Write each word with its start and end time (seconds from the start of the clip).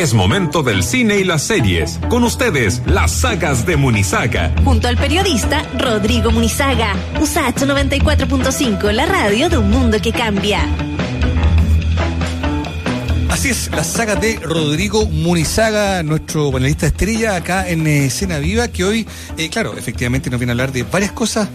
Es 0.00 0.14
momento 0.14 0.62
del 0.62 0.82
cine 0.82 1.18
y 1.18 1.24
las 1.24 1.42
series. 1.42 2.00
Con 2.08 2.24
ustedes, 2.24 2.80
las 2.86 3.12
sagas 3.12 3.66
de 3.66 3.76
Munizaga. 3.76 4.50
Junto 4.64 4.88
al 4.88 4.96
periodista 4.96 5.62
Rodrigo 5.78 6.30
Munizaga. 6.30 6.94
USACH 7.20 7.64
94.5, 7.64 8.92
la 8.92 9.04
radio 9.04 9.50
de 9.50 9.58
un 9.58 9.68
mundo 9.68 9.98
que 10.00 10.10
cambia. 10.10 10.62
Así 13.28 13.50
es, 13.50 13.70
la 13.72 13.84
saga 13.84 14.16
de 14.16 14.36
Rodrigo 14.36 15.04
Munizaga, 15.04 16.02
nuestro 16.02 16.50
panelista 16.50 16.86
estrella 16.86 17.36
acá 17.36 17.68
en 17.68 17.86
eh, 17.86 18.06
Escena 18.06 18.38
Viva, 18.38 18.68
que 18.68 18.84
hoy, 18.84 19.06
eh, 19.36 19.50
claro, 19.50 19.76
efectivamente 19.76 20.30
nos 20.30 20.40
viene 20.40 20.52
a 20.52 20.54
hablar 20.54 20.72
de 20.72 20.82
varias 20.82 21.12
cosas 21.12 21.46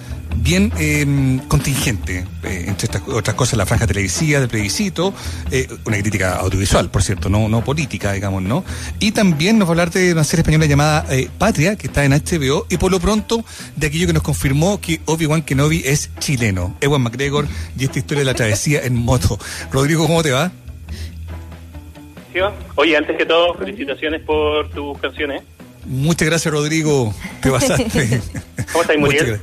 bien 0.45 0.71
eh, 0.79 1.39
contingentes, 1.47 2.23
eh, 2.43 2.65
entre 2.67 2.85
estas 2.85 3.01
otras 3.07 3.35
cosas 3.35 3.57
la 3.57 3.65
franja 3.65 3.87
televisiva 3.87 4.39
del 4.39 4.47
plebiscito, 4.47 5.11
eh, 5.51 5.67
una 5.85 5.97
crítica 5.97 6.35
audiovisual, 6.35 6.91
por 6.91 7.01
cierto, 7.01 7.29
no, 7.29 7.49
no 7.49 7.63
política, 7.63 8.13
digamos, 8.13 8.43
¿no? 8.43 8.63
Y 8.99 9.11
también 9.11 9.57
nos 9.57 9.67
va 9.67 9.71
a 9.71 9.73
hablar 9.73 9.89
de 9.89 10.13
una 10.13 10.23
serie 10.23 10.41
española 10.41 10.67
llamada 10.67 11.05
eh, 11.09 11.29
Patria, 11.39 11.75
que 11.75 11.87
está 11.87 12.05
en 12.05 12.11
HBO, 12.11 12.67
y 12.69 12.77
por 12.77 12.91
lo 12.91 12.99
pronto 12.99 13.43
de 13.75 13.87
aquello 13.87 14.05
que 14.05 14.13
nos 14.13 14.21
confirmó 14.21 14.79
que 14.79 15.01
Obi-Wan 15.05 15.41
Kenobi 15.41 15.81
es 15.83 16.11
chileno, 16.19 16.77
Ewan 16.79 17.01
McGregor 17.01 17.47
y 17.77 17.85
esta 17.85 17.97
historia 17.97 18.19
de 18.19 18.25
la 18.25 18.35
travesía 18.35 18.83
en 18.83 18.95
moto. 18.95 19.39
Rodrigo, 19.71 20.05
¿cómo 20.05 20.21
te 20.21 20.31
va? 20.31 20.51
Oye, 22.75 22.97
antes 22.97 23.17
que 23.17 23.25
todo, 23.25 23.55
felicitaciones 23.55 24.21
por 24.21 24.69
tus 24.69 24.99
canciones. 24.99 25.41
Muchas 25.85 26.27
gracias, 26.27 26.53
Rodrigo. 26.53 27.13
Te 27.41 27.49
pasaste. 27.49 28.21
¿Cómo 28.71 28.81
estáis, 28.81 28.99
Muriel? 28.99 29.39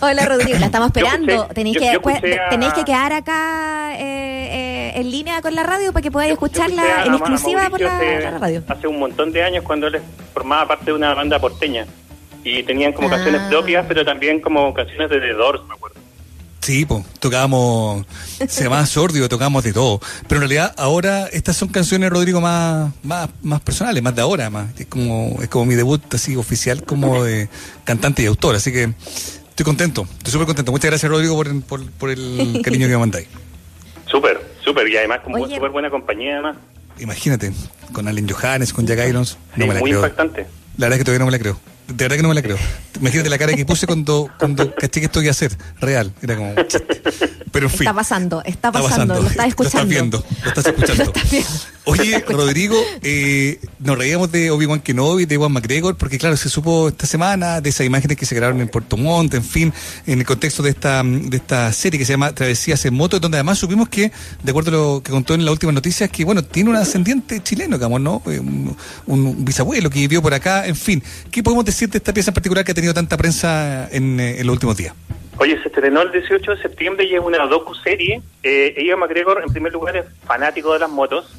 Hola, 0.00 0.26
Rodrigo. 0.26 0.58
La 0.58 0.66
estamos 0.66 0.88
esperando. 0.88 1.32
escuché- 1.32 1.54
tenéis, 1.54 1.74
yo- 1.76 1.80
que, 1.80 1.86
yo 1.86 1.92
escuché 1.92 2.40
a- 2.40 2.48
tenéis 2.48 2.72
que 2.74 2.84
quedar 2.84 3.12
acá 3.12 3.94
eh, 3.96 4.00
eh, 4.02 5.00
en 5.00 5.10
línea 5.10 5.40
con 5.42 5.54
la 5.54 5.62
radio 5.62 5.92
para 5.92 6.02
que 6.02 6.10
podáis 6.10 6.32
escucharla 6.32 6.82
a 7.02 7.04
en 7.06 7.14
exclusiva 7.14 7.68
por 7.70 7.80
la, 7.80 7.96
hace, 7.96 8.20
la 8.20 8.38
radio. 8.38 8.62
hace 8.68 8.86
un 8.86 8.98
montón 8.98 9.32
de 9.32 9.42
años 9.42 9.64
cuando 9.64 9.86
él 9.88 10.00
formaba 10.32 10.68
parte 10.68 10.86
de 10.86 10.92
una 10.92 11.14
banda 11.14 11.38
porteña. 11.38 11.86
Y 12.44 12.62
tenían 12.62 12.92
como 12.92 13.08
Ah. 13.08 13.12
canciones 13.12 13.40
propias, 13.48 13.84
pero 13.88 14.04
también 14.04 14.40
como 14.40 14.72
canciones 14.74 15.08
de 15.10 15.18
The 15.20 15.32
Doors, 15.32 15.62
me 15.66 15.74
acuerdo. 15.74 15.94
Sí, 16.60 16.86
pues, 16.86 17.04
tocábamos, 17.20 18.06
se 18.48 18.64
llamaba 18.64 18.86
Sordio, 18.86 19.28
tocábamos 19.28 19.64
de 19.64 19.72
todo. 19.74 20.00
Pero 20.28 20.36
en 20.36 20.48
realidad 20.48 20.74
ahora 20.78 21.26
estas 21.30 21.56
son 21.56 21.68
canciones, 21.68 22.08
Rodrigo, 22.08 22.40
más, 22.40 22.90
más, 23.02 23.28
más 23.42 23.60
personales, 23.60 24.02
más 24.02 24.14
de 24.14 24.22
ahora, 24.22 24.48
más. 24.48 24.68
Es 24.78 24.86
como, 24.86 25.36
es 25.42 25.48
como 25.48 25.66
mi 25.66 25.74
debut 25.74 26.02
así 26.14 26.36
oficial 26.36 26.82
como 26.84 27.22
de 27.24 27.50
cantante 27.84 28.22
y 28.22 28.26
autor. 28.26 28.56
Así 28.56 28.72
que 28.72 28.92
estoy 29.54 29.64
contento, 29.64 30.02
estoy 30.18 30.32
súper 30.32 30.46
contento. 30.46 30.72
Muchas 30.72 30.90
gracias, 30.90 31.10
Rodrigo, 31.10 31.36
por, 31.36 31.62
por, 31.62 31.90
por 31.92 32.10
el 32.10 32.60
cariño 32.64 32.86
que 32.86 32.92
me 32.92 32.98
mandáis. 32.98 33.28
Súper, 34.06 34.40
súper. 34.64 34.88
Y 34.88 34.96
además 34.96 35.20
con 35.20 35.32
súper 35.48 35.70
buena 35.70 35.90
compañía, 35.90 36.34
además. 36.34 36.56
Imagínate, 36.98 37.52
con 37.92 38.06
Allen 38.08 38.28
Johannes, 38.28 38.72
con 38.72 38.86
Jack 38.86 39.08
Irons, 39.08 39.38
no 39.56 39.62
Sí, 39.64 39.68
me 39.68 39.74
la 39.74 39.80
muy 39.80 39.90
creo. 39.90 40.00
impactante. 40.02 40.46
La 40.76 40.86
verdad 40.86 40.92
es 40.92 40.98
que 40.98 41.04
todavía 41.04 41.18
no 41.20 41.26
me 41.26 41.32
la 41.32 41.38
creo. 41.38 41.58
De 41.88 42.04
verdad 42.04 42.16
que 42.16 42.22
no 42.22 42.28
me 42.30 42.34
la 42.34 42.42
creo. 42.42 42.56
Imagínate 43.00 43.28
la 43.28 43.38
cara 43.38 43.52
que 43.54 43.66
puse 43.66 43.86
cuando, 43.86 44.30
cuando 44.38 44.74
caché 44.74 45.00
que 45.00 45.06
esto 45.06 45.20
iba 45.20 45.30
a 45.30 45.34
ser 45.34 45.56
real. 45.80 46.12
Era 46.22 46.36
como 46.36 46.54
chiste. 46.62 47.02
Pero 47.52 47.66
en 47.66 47.70
fin. 47.70 47.82
Está 47.82 47.94
pasando, 47.94 48.42
está 48.44 48.72
pasando, 48.72 49.14
lo 49.22 49.28
estás 49.28 49.46
escuchando. 49.46 49.86
viendo, 49.88 50.24
lo 50.42 50.48
estás 50.48 50.66
escuchando. 50.66 51.04
Lo 51.04 51.10
estás 51.12 51.30
viendo. 51.30 51.48
Lo 51.86 51.92
Oye, 51.92 52.02
estás 52.02 52.16
escuchando. 52.18 52.42
Rodrigo, 52.44 52.76
eh, 53.02 53.60
nos 53.78 53.98
reíamos 53.98 54.32
de 54.32 54.50
Obi-Wan 54.50 54.80
Kenobi, 54.80 55.26
de 55.26 55.34
Ewan 55.36 55.52
McGregor, 55.52 55.96
porque 55.96 56.18
claro, 56.18 56.36
se 56.36 56.48
supo 56.48 56.88
esta 56.88 57.06
semana 57.06 57.60
de 57.60 57.68
esas 57.70 57.86
imágenes 57.86 58.16
que 58.16 58.26
se 58.26 58.34
grabaron 58.34 58.60
en 58.60 58.68
Puerto 58.68 58.96
Montt, 58.96 59.34
en 59.34 59.44
fin, 59.44 59.72
en 60.06 60.18
el 60.18 60.26
contexto 60.26 60.62
de 60.62 60.70
esta, 60.70 61.02
de 61.04 61.36
esta 61.36 61.72
serie 61.72 61.98
que 61.98 62.04
se 62.06 62.14
llama 62.14 62.32
Travesías 62.34 62.84
en 62.86 62.94
Moto, 62.94 63.20
donde 63.20 63.36
además 63.36 63.58
supimos 63.58 63.88
que, 63.88 64.10
de 64.42 64.50
acuerdo 64.50 64.70
a 64.70 64.74
lo 64.74 65.02
que 65.04 65.12
contó 65.12 65.34
en 65.34 65.44
las 65.44 65.52
últimas 65.52 65.74
noticias, 65.74 66.10
que 66.10 66.24
bueno, 66.24 66.42
tiene 66.42 66.70
un 66.70 66.76
ascendiente 66.76 67.40
chileno, 67.42 67.76
digamos, 67.76 68.00
¿no? 68.00 68.22
Eh, 68.26 68.40
Un, 68.40 68.76
un 69.06 69.44
bisabuelo 69.44 69.90
que 69.90 70.00
vivió 70.00 70.20
por 70.22 70.34
acá, 70.34 70.66
en 70.66 70.74
fin. 70.76 71.02
¿Qué 71.30 71.42
podemos 71.42 71.64
decir 71.64 71.73
de 71.80 71.98
esta 71.98 72.12
pieza 72.12 72.30
en 72.30 72.34
particular 72.34 72.64
que 72.64 72.72
ha 72.72 72.74
tenido 72.74 72.94
tanta 72.94 73.16
prensa 73.16 73.88
en, 73.90 74.18
eh, 74.20 74.40
en 74.40 74.46
los 74.46 74.54
últimos 74.54 74.76
días? 74.76 74.94
Oye, 75.38 75.60
se 75.62 75.68
estrenó 75.68 76.02
el 76.02 76.12
18 76.12 76.52
de 76.52 76.62
septiembre 76.62 77.04
y 77.04 77.14
es 77.14 77.20
una 77.20 77.44
docu-serie. 77.46 78.22
Eh, 78.42 78.74
Ewan 78.76 79.00
McGregor, 79.00 79.42
en 79.44 79.52
primer 79.52 79.72
lugar, 79.72 79.96
es 79.96 80.04
fanático 80.24 80.72
de 80.72 80.78
las 80.78 80.90
motos 80.90 81.34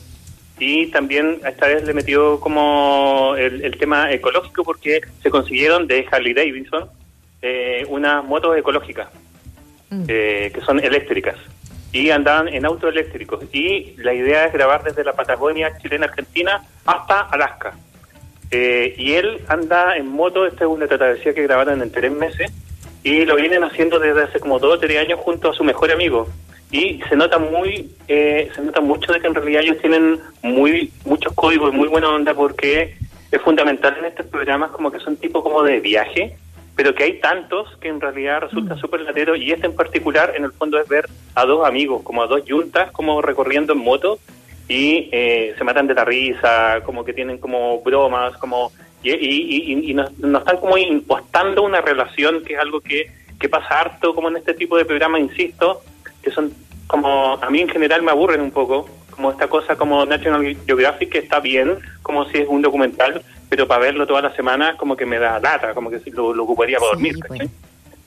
y 0.59 0.87
también 0.87 1.39
esta 1.47 1.67
vez 1.67 1.83
le 1.85 1.93
metió 1.93 2.39
como 2.39 3.35
el, 3.37 3.63
el 3.63 3.77
tema 3.77 4.11
ecológico 4.11 4.63
porque 4.63 5.01
se 5.23 5.29
consiguieron 5.29 5.87
de 5.87 6.05
Harley 6.11 6.33
Davidson 6.33 6.89
eh, 7.41 7.85
unas 7.89 8.23
motos 8.23 8.57
ecológicas 8.57 9.07
Mm. 9.89 10.05
eh, 10.07 10.51
que 10.53 10.61
son 10.61 10.79
eléctricas 10.83 11.35
y 11.91 12.09
andaban 12.09 12.47
en 12.47 12.65
autos 12.65 12.89
eléctricos 12.89 13.43
y 13.53 13.93
la 13.97 14.15
idea 14.15 14.45
es 14.45 14.53
grabar 14.53 14.83
desde 14.83 15.03
la 15.03 15.13
Patagonia 15.13 15.77
chilena 15.77 16.07
Argentina 16.07 16.63
hasta 16.85 17.21
Alaska 17.21 17.77
Eh, 18.51 18.93
y 18.97 19.13
él 19.13 19.41
anda 19.47 19.97
en 19.97 20.07
moto 20.07 20.45
esta 20.45 20.65
es 20.65 20.69
una 20.69 20.87
travesía 20.87 21.33
que 21.33 21.43
grabaron 21.43 21.81
en 21.81 21.91
tres 21.91 22.11
meses 22.11 22.51
y 23.03 23.25
lo 23.25 23.35
vienen 23.35 23.63
haciendo 23.63 23.99
desde 23.99 24.23
hace 24.23 24.39
como 24.39 24.59
dos 24.59 24.75
o 24.75 24.79
tres 24.79 24.97
años 24.99 25.19
junto 25.19 25.49
a 25.49 25.53
su 25.53 25.63
mejor 25.63 25.91
amigo. 25.91 26.27
Y 26.71 26.99
se 27.09 27.15
nota 27.15 27.37
muy 27.37 27.91
eh, 28.07 28.49
se 28.55 28.61
nota 28.61 28.81
mucho 28.81 29.11
de 29.13 29.19
que 29.19 29.27
en 29.27 29.35
realidad 29.35 29.61
ellos 29.61 29.77
tienen 29.79 30.19
muy 30.41 30.91
muchos 31.05 31.33
códigos 31.33 31.73
y 31.73 31.77
muy 31.77 31.87
buena 31.87 32.09
onda 32.09 32.33
porque 32.33 32.95
es 33.31 33.41
fundamental 33.41 33.95
en 33.99 34.05
estos 34.05 34.25
programas 34.27 34.71
como 34.71 34.91
que 34.91 34.99
son 34.99 35.17
tipo 35.17 35.43
como 35.43 35.63
de 35.63 35.79
viaje 35.79 36.35
pero 36.75 36.93
que 36.93 37.03
hay 37.03 37.19
tantos 37.19 37.69
que 37.79 37.87
en 37.87 38.01
realidad 38.01 38.41
resulta 38.41 38.75
súper 38.75 39.01
latero 39.01 39.35
y 39.35 39.51
este 39.51 39.67
en 39.67 39.75
particular 39.75 40.33
en 40.35 40.43
el 40.43 40.51
fondo 40.51 40.79
es 40.79 40.87
ver 40.87 41.05
a 41.33 41.45
dos 41.45 41.65
amigos, 41.65 42.03
como 42.03 42.21
a 42.21 42.27
dos 42.27 42.43
yuntas 42.45 42.91
como 42.91 43.21
recorriendo 43.21 43.73
en 43.73 43.79
moto 43.79 44.19
y 44.67 45.09
eh, 45.11 45.53
se 45.57 45.63
matan 45.63 45.87
de 45.87 45.93
la 45.93 46.05
risa, 46.05 46.81
como 46.85 47.03
que 47.05 47.13
tienen 47.13 47.37
como 47.37 47.81
bromas, 47.81 48.35
como 48.37 48.71
y, 49.03 49.11
y, 49.11 49.73
y- 49.73 49.91
y 49.91 49.93
nos, 49.93 50.17
nos 50.19 50.41
están 50.41 50.57
como 50.57 50.77
impostando 50.77 51.61
una 51.63 51.81
relación 51.81 52.43
que 52.43 52.53
es 52.55 52.59
algo 52.59 52.81
que, 52.81 53.11
que 53.39 53.47
pasa 53.49 53.79
harto 53.81 54.15
como 54.15 54.29
en 54.29 54.37
este 54.37 54.53
tipo 54.55 54.77
de 54.77 54.85
programas, 54.85 55.21
insisto, 55.21 55.81
que 56.23 56.31
son 56.31 56.51
como 56.87 57.33
a 57.41 57.49
mí 57.49 57.59
en 57.61 57.69
general 57.69 58.01
me 58.01 58.11
aburren 58.11 58.41
un 58.41 58.51
poco, 58.51 58.89
como 59.11 59.31
esta 59.31 59.47
cosa 59.47 59.75
como 59.75 60.05
National 60.05 60.57
Geographic 60.65 61.09
que 61.11 61.19
está 61.19 61.39
bien, 61.39 61.77
como 62.01 62.25
si 62.29 62.39
es 62.39 62.47
un 62.47 62.61
documental, 62.63 63.21
pero 63.49 63.67
para 63.67 63.81
verlo 63.81 64.07
toda 64.07 64.21
la 64.23 64.35
semana 64.35 64.75
como 64.77 64.97
que 64.97 65.05
me 65.05 65.19
da 65.19 65.39
lata, 65.39 65.73
como 65.75 65.89
que 65.91 65.99
lo, 66.11 66.33
lo 66.33 66.43
ocuparía 66.43 66.79
para 66.79 66.97
Sí, 66.97 67.11
dormir. 67.11 67.15
pues. 67.27 67.49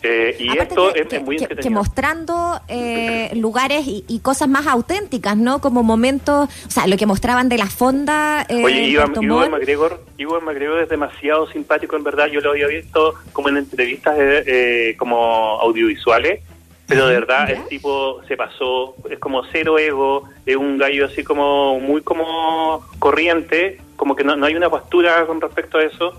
Eh, 0.00 0.36
y 0.38 0.48
Aparte 0.50 0.62
esto 0.74 0.92
que, 0.92 1.00
es, 1.00 1.06
que- 1.08 1.18
muy 1.20 1.36
que- 1.38 1.48
que 1.56 1.70
mostrando 1.70 2.60
eh, 2.68 3.30
lugares 3.34 3.84
y, 3.86 4.04
y 4.06 4.20
cosas 4.20 4.48
más 4.48 4.66
auténticas, 4.68 5.36
¿no? 5.36 5.60
Como 5.60 5.82
momentos, 5.82 6.48
o 6.66 6.70
sea, 6.70 6.86
lo 6.86 6.96
que 6.96 7.04
mostraban 7.04 7.48
de 7.48 7.58
la 7.58 7.66
fonda. 7.66 8.46
Eh, 8.48 8.62
Oye, 8.64 8.82
Iwan 8.90 9.12
Montt. 9.26 9.50
McGregor, 9.50 10.04
Iwan 10.16 10.44
McGregor 10.44 10.82
es 10.82 10.88
demasiado 10.88 11.48
simpático, 11.50 11.96
en 11.96 12.04
verdad. 12.04 12.28
Yo 12.28 12.40
lo 12.40 12.50
había 12.50 12.68
visto 12.68 13.14
como 13.32 13.48
en 13.48 13.56
entrevistas 13.56 14.16
eh, 14.18 14.44
eh, 14.46 14.96
como 14.96 15.58
audiovisuales, 15.60 16.42
pero 16.86 17.08
de 17.08 17.14
verdad 17.14 17.48
¿Ya? 17.48 17.54
el 17.54 17.64
tipo 17.66 18.22
se 18.28 18.36
pasó, 18.36 18.94
es 19.10 19.18
como 19.18 19.42
cero 19.50 19.78
ego, 19.80 20.28
es 20.46 20.54
un 20.56 20.78
gallo 20.78 21.06
así 21.06 21.24
como 21.24 21.80
muy 21.80 22.02
como 22.02 22.86
corriente, 23.00 23.80
como 23.96 24.14
que 24.14 24.22
no, 24.22 24.36
no 24.36 24.46
hay 24.46 24.54
una 24.54 24.70
postura 24.70 25.26
con 25.26 25.40
respecto 25.40 25.78
a 25.78 25.82
eso. 25.82 26.12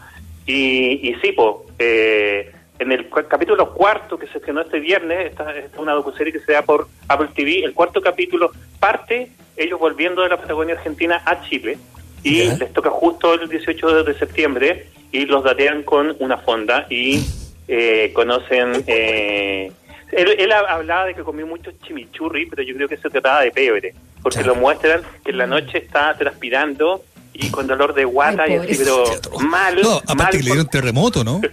Y, 0.45 1.09
y 1.09 1.15
sí, 1.21 1.31
po, 1.31 1.65
eh, 1.79 2.51
en 2.79 2.91
el 2.91 3.09
cu- 3.09 3.25
capítulo 3.27 3.73
cuarto 3.73 4.17
que 4.17 4.27
se 4.27 4.37
estrenó 4.39 4.61
este 4.61 4.79
viernes, 4.79 5.27
esta 5.31 5.53
esta 5.55 5.75
es 5.75 5.81
una 5.81 5.93
docuserie 5.93 6.31
que 6.33 6.39
se 6.39 6.53
da 6.53 6.61
por 6.63 6.87
Apple 7.07 7.29
TV, 7.35 7.63
el 7.63 7.73
cuarto 7.73 8.01
capítulo 8.01 8.51
parte 8.79 9.29
ellos 9.57 9.79
volviendo 9.79 10.21
de 10.21 10.29
la 10.29 10.37
Patagonia 10.37 10.75
Argentina 10.75 11.21
a 11.25 11.41
Chile 11.41 11.77
y 12.23 12.43
les 12.43 12.71
toca 12.73 12.89
justo 12.89 13.33
el 13.33 13.49
18 13.49 14.03
de 14.03 14.13
septiembre 14.17 14.87
y 15.11 15.25
los 15.25 15.43
datean 15.43 15.83
con 15.83 16.15
una 16.19 16.37
fonda 16.37 16.85
y 16.89 17.21
eh, 17.67 18.11
conocen... 18.13 18.83
Eh, 18.87 19.71
él, 20.11 20.35
él 20.39 20.51
ha- 20.51 20.59
hablaba 20.73 21.05
de 21.05 21.13
que 21.13 21.21
comió 21.23 21.45
mucho 21.45 21.71
chimichurri, 21.85 22.47
pero 22.47 22.63
yo 22.63 22.73
creo 22.75 22.87
que 22.87 22.97
se 22.97 23.09
trataba 23.09 23.41
de 23.41 23.51
pebre, 23.51 23.93
porque 24.23 24.43
lo 24.43 24.55
muestran 24.55 25.01
que 25.23 25.31
en 25.31 25.37
la 25.37 25.45
noche 25.47 25.77
está 25.77 26.15
transpirando 26.17 27.03
y 27.33 27.51
con 27.51 27.67
dolor 27.67 27.93
de 27.93 28.05
guata 28.05 28.43
Ay, 28.43 28.53
y 28.53 28.55
así, 28.55 28.75
pero 28.77 29.03
mal. 29.39 29.79
No, 29.81 29.91
mal 29.91 30.01
aparte 30.07 30.37
que 30.37 30.43
le 30.43 30.49
dieron 30.49 30.67
terremoto, 30.67 31.23
¿no? 31.23 31.41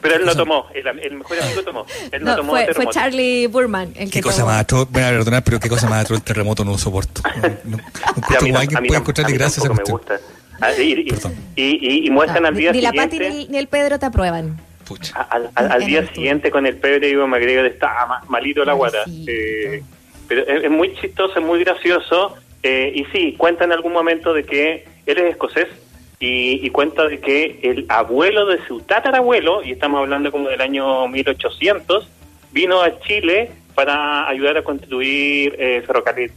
pero 0.00 0.16
él 0.16 0.24
no 0.24 0.34
tomó, 0.36 0.66
el, 0.74 0.86
el 1.00 1.14
mejor 1.18 1.40
amigo 1.40 1.62
tomó. 1.62 1.86
Él 2.12 2.22
no, 2.24 2.30
No, 2.30 2.36
tomó 2.36 2.52
fue, 2.52 2.72
fue. 2.74 2.86
Charlie 2.90 3.46
Burman 3.46 3.92
el 3.96 4.06
que 4.06 4.18
Qué 4.18 4.22
cosa 4.22 4.38
tomó. 4.38 4.48
más 4.52 4.60
atroz, 4.60 4.88
me 4.90 5.00
van 5.00 5.14
a 5.14 5.18
perdonar, 5.18 5.44
pero 5.44 5.60
qué 5.60 5.68
cosa 5.68 5.88
más 5.88 6.04
atroz 6.04 6.18
el 6.18 6.24
terremoto 6.24 6.64
no 6.64 6.72
lo 6.72 6.78
soporto. 6.78 7.22
No, 7.64 7.76
no, 7.76 7.76
no 7.76 8.36
como 8.38 8.58
alguien 8.58 8.84
puede 8.86 9.00
encontrarle 9.00 9.36
a 9.36 9.48
me 9.74 9.82
gusta. 9.92 10.20
Ah, 10.60 10.72
y, 10.76 10.82
y- 10.82 11.08
y- 11.56 11.62
y- 11.88 12.06
y 12.06 12.10
muestran 12.10 12.44
Ah, 12.44 12.48
al 12.48 12.56
día 12.56 12.72
ni 12.72 12.80
la 12.80 12.90
siguiente... 12.90 13.16
Pati 13.16 13.30
ni 13.30 13.42
el, 13.44 13.50
ni 13.52 13.58
el 13.58 13.68
Pedro 13.68 13.98
te 13.98 14.06
aprueban. 14.06 14.60
Pucha. 14.86 15.20
Al, 15.22 15.50
al- 15.54 15.72
al 15.72 15.82
En 15.82 15.88
día 15.88 16.06
siguiente 16.12 16.50
con 16.50 16.66
el 16.66 16.76
pebre 16.78 17.10
Iwan 17.10 17.30
McGregor 17.30 17.66
está 17.66 18.06
ma- 18.06 18.22
malito 18.28 18.64
la 18.64 18.72
guata. 18.72 18.98
Eh, 19.26 19.82
pero 20.26 20.42
es, 20.48 20.64
es 20.64 20.70
muy 20.70 20.94
chistoso, 20.96 21.38
es 21.38 21.44
muy 21.44 21.62
gracioso. 21.62 22.34
eh, 22.62 22.92
y 22.94 23.04
sí, 23.16 23.34
cuenta 23.38 23.64
en 23.64 23.72
algún 23.72 23.92
momento 23.92 24.32
de 24.34 24.44
que 24.44 24.84
él 25.06 25.18
es 25.18 25.30
escocés 25.30 25.66
y, 26.20 26.66
y 26.66 26.70
cuenta 26.70 27.06
de 27.06 27.20
que 27.20 27.60
el 27.62 27.86
abuelo 27.88 28.46
de 28.46 28.64
su 28.66 28.80
tatarabuelo, 28.80 29.62
y 29.62 29.72
estamos 29.72 30.00
hablando 30.00 30.32
como 30.32 30.48
del 30.48 30.60
año 30.60 31.06
1800, 31.08 32.08
vino 32.52 32.82
a 32.82 32.98
Chile 33.00 33.50
para 33.74 34.28
ayudar 34.28 34.56
a 34.56 34.62
construir 34.62 35.54
eh, 35.58 35.82
ferrocarril. 35.86 36.32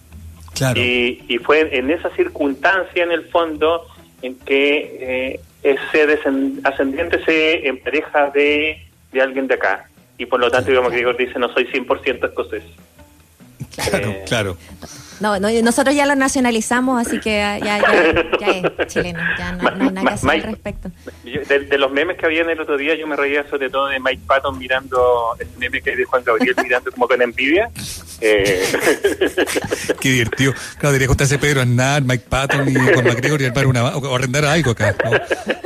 Y, 0.76 1.24
y, 1.28 1.38
fue 1.40 1.76
en 1.76 1.90
esa 1.90 2.16
circunstancia, 2.16 3.04
en 3.04 3.12
el 3.12 3.26
fondo, 3.30 3.88
en 4.22 4.36
que 4.36 4.98
eh, 5.34 5.40
ese 5.64 6.20
ascendiente 6.64 7.24
se 7.26 7.68
empareja 7.68 8.30
de, 8.30 8.86
de 9.12 9.22
alguien 9.22 9.48
de 9.48 9.56
acá. 9.56 9.90
Y 10.20 10.28
por 10.28 10.40
lo 10.40 10.52
tanto, 10.52 10.70
digamos, 10.70 10.92
Gregor 10.92 11.18
dice, 11.18 11.40
no 11.40 11.52
soy 11.52 11.66
100% 11.66 12.28
escocés. 12.28 12.64
Claro, 13.74 14.10
eh, 14.10 14.24
claro. 14.28 14.58
No, 15.22 15.40
no, 15.40 15.50
nosotros 15.62 15.96
ya 15.96 16.08
lo 16.08 16.16
nacionalizamos, 16.16 17.06
así 17.06 17.20
que 17.20 17.38
ya, 17.38 17.60
ya, 17.60 17.80
ya 18.40 18.48
es 18.48 18.88
chileno, 18.88 19.20
ya 19.38 19.52
no, 19.52 19.70
hay 19.70 19.92
nada 19.92 20.08
que 20.08 20.14
hacer 20.16 20.30
al 20.32 20.42
respecto. 20.42 20.92
de, 21.24 21.78
los 21.78 21.92
memes 21.92 22.18
que 22.18 22.26
había 22.26 22.42
en 22.42 22.50
el 22.50 22.60
otro 22.60 22.76
día, 22.76 22.96
yo 22.96 23.06
me 23.06 23.16
reía 23.16 23.48
sobre 23.48 23.70
todo 23.70 23.88
de 23.88 24.00
Mike 24.00 24.24
Patton 24.26 24.58
mirando, 24.58 25.36
ese 25.38 25.52
meme 25.60 25.80
que 25.80 25.96
de 25.96 26.06
Juan 26.06 26.24
Gabriel 26.24 26.56
mirando 26.64 26.92
como 26.92 27.08
con 27.08 27.22
envidia. 27.22 27.70
Eh. 28.24 28.64
Qué 30.00 30.10
divertido. 30.10 30.54
Claro, 30.78 30.92
debería 30.92 31.08
contarse 31.08 31.40
Pedro 31.40 31.62
Aznar, 31.62 32.04
Mike 32.04 32.26
Patton 32.30 32.70
y 32.70 32.76
Juan 32.76 33.04
McGregor 33.04 33.42
y 33.42 33.46
armar 33.46 33.66
una, 33.66 33.98
o 33.98 34.16
arrendar 34.16 34.46
algo 34.46 34.72
acá. 34.72 34.96
¿no? 35.04 35.12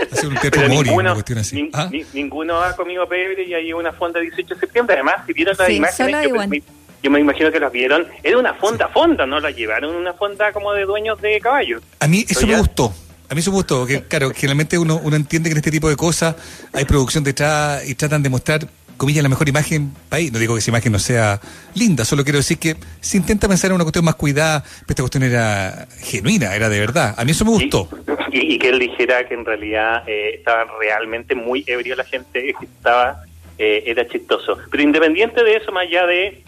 Hacer 0.10 0.30
un 0.30 0.36
teatro 0.36 0.62
mori, 0.62 0.88
ninguno, 0.88 1.02
una 1.02 1.14
cuestión 1.16 1.40
así. 1.40 1.70
¿Ah? 1.74 1.90
ninguno 2.14 2.62
ha 2.62 2.74
comido 2.74 3.06
pebre 3.10 3.44
y 3.44 3.54
hay 3.54 3.74
una 3.74 3.92
fonda 3.92 4.22
18 4.22 4.54
de 4.54 4.60
septiembre. 4.62 4.96
Además, 4.96 5.16
si 5.26 5.34
vieron 5.34 5.54
las 5.60 5.68
sí, 5.68 5.74
imágenes 5.74 6.64
yo 7.06 7.12
me 7.12 7.20
imagino 7.20 7.52
que 7.52 7.60
las 7.60 7.72
vieron, 7.72 8.08
era 8.24 8.36
una 8.40 8.56
fonda 8.56 8.88
fonda, 8.88 9.28
no 9.28 9.40
la 9.40 9.52
llevaron 9.52 9.96
una 9.96 10.14
fonda 10.14 10.52
como 10.52 10.74
de 10.74 10.86
dueños 10.86 11.22
de 11.22 11.40
caballos. 11.40 11.84
A 12.00 12.08
mí 12.08 12.26
eso 12.28 12.48
me 12.48 12.58
gustó. 12.58 12.92
A 13.30 13.36
mí 13.36 13.42
eso 13.42 13.52
me 13.52 13.58
gustó, 13.58 13.80
porque 13.82 14.02
claro, 14.02 14.32
generalmente 14.32 14.80
uno, 14.80 15.00
uno 15.04 15.16
entiende 15.16 15.50
que 15.50 15.52
en 15.52 15.58
este 15.58 15.70
tipo 15.70 15.88
de 15.88 15.96
cosas 15.96 16.36
hay 16.74 16.86
producción 16.86 17.24
detrás 17.24 17.88
y 17.88 17.94
tratan 17.94 18.24
de 18.24 18.30
mostrar, 18.30 18.62
comillas, 18.98 19.22
la 19.22 19.30
mejor 19.30 19.48
imagen 19.48 19.94
país. 20.10 20.32
No 20.32 20.40
digo 20.40 20.56
que 20.56 20.62
esa 20.62 20.72
imagen 20.72 20.94
no 20.94 20.98
sea 20.98 21.40
linda, 21.76 22.06
solo 22.06 22.24
quiero 22.24 22.40
decir 22.40 22.58
que 22.58 22.76
se 23.02 23.18
intenta 23.18 23.48
pensar 23.48 23.70
en 23.70 23.76
una 23.76 23.84
cuestión 23.84 24.04
más 24.04 24.16
cuidada, 24.16 24.64
pero 24.64 24.86
esta 24.90 25.04
cuestión 25.04 25.24
era 25.24 25.88
genuina, 26.00 26.56
era 26.56 26.70
de 26.70 26.80
verdad. 26.80 27.14
A 27.20 27.24
mí 27.24 27.34
eso 27.34 27.46
me 27.46 27.52
gustó. 27.52 27.88
Y, 28.32 28.58
que 28.58 28.70
él 28.70 28.80
dijera 28.80 29.28
que 29.28 29.36
en 29.36 29.46
realidad 29.46 30.04
eh, 30.08 30.38
estaba 30.38 30.66
realmente 30.80 31.36
muy 31.36 31.64
ebrio 31.68 31.96
la 31.96 32.04
gente 32.04 32.42
que 32.42 32.66
estaba, 32.78 33.24
eh, 33.60 33.84
era 33.86 34.08
chistoso. 34.08 34.58
Pero 34.72 34.82
independiente 34.82 35.44
de 35.44 35.58
eso, 35.58 35.72
más 35.72 35.84
allá 35.84 36.08
de 36.08 36.44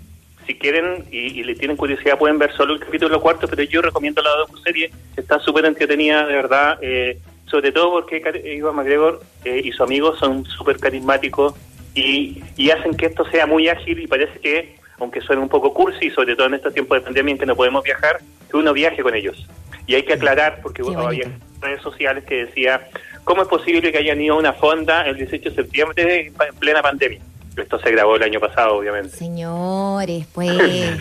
si 0.48 0.56
quieren 0.56 1.06
y, 1.12 1.44
le 1.44 1.56
tienen 1.56 1.78
curiosidad 1.78 2.18
pueden 2.18 2.40
ver 2.40 2.54
solo 2.54 2.74
el 2.74 2.80
capítulo 2.80 3.22
cuarto, 3.22 3.48
pero 3.48 3.62
yo 3.64 3.82
recomiendo 3.82 4.22
la 4.22 4.32
docu-serie, 4.32 4.90
está 5.16 5.40
súper 5.40 5.66
entretenida, 5.66 6.26
de 6.26 6.34
verdad, 6.34 6.80
eh, 6.82 7.20
sobre 7.46 7.72
todo 7.72 7.92
porque 7.92 8.24
Iván 8.56 8.76
McGregor 8.76 9.22
eh, 9.46 9.62
y 9.64 9.72
su 9.74 9.84
amigo 9.84 10.16
son 10.16 10.46
súper 10.46 10.80
carismáticos 10.80 11.54
y, 11.94 12.42
y 12.56 12.72
hacen 12.72 12.96
que 12.96 13.08
esto 13.08 13.26
sea 13.30 13.46
muy 13.46 13.68
ágil 13.68 14.00
y 14.00 14.08
parece 14.08 14.40
que, 14.40 14.76
aunque 15.00 15.22
suene 15.22 15.42
un 15.42 15.50
poco 15.50 15.74
cursi, 15.74 16.10
sobre 16.12 16.36
todo 16.36 16.48
en 16.48 16.56
estos 16.56 16.74
tiempos 16.74 16.98
de 16.98 17.04
pandemia 17.04 17.34
en 17.34 17.38
que 17.40 17.46
no 17.46 17.56
podemos 17.56 17.84
viajar, 17.84 18.20
que 18.50 18.58
uno 18.58 18.74
viaje 18.74 19.04
con 19.04 19.14
ellos. 19.14 19.46
Y 19.86 19.96
hay 19.96 20.04
que 20.04 20.14
aclarar, 20.14 20.60
porque 20.62 20.82
había 20.82 21.32
redes 21.62 21.82
sociales 21.82 22.24
que 22.26 22.46
decía, 22.46 22.88
¿cómo 23.24 23.42
es 23.42 23.48
posible 23.48 23.92
que 23.92 23.98
hayan 23.98 24.22
ido 24.22 24.36
a 24.36 24.40
una 24.40 24.54
fonda 24.54 25.08
el 25.08 25.16
18 25.16 25.50
de 25.50 25.56
septiembre 25.56 26.28
en 26.28 26.56
plena 26.60 26.82
pandemia? 26.82 27.20
Esto 27.58 27.80
se 27.80 27.92
grabó 27.92 28.16
el 28.16 28.24
año 28.24 28.40
pasado, 28.40 28.78
obviamente. 28.78 29.18
Señores, 29.18 30.26
pues. 30.34 30.52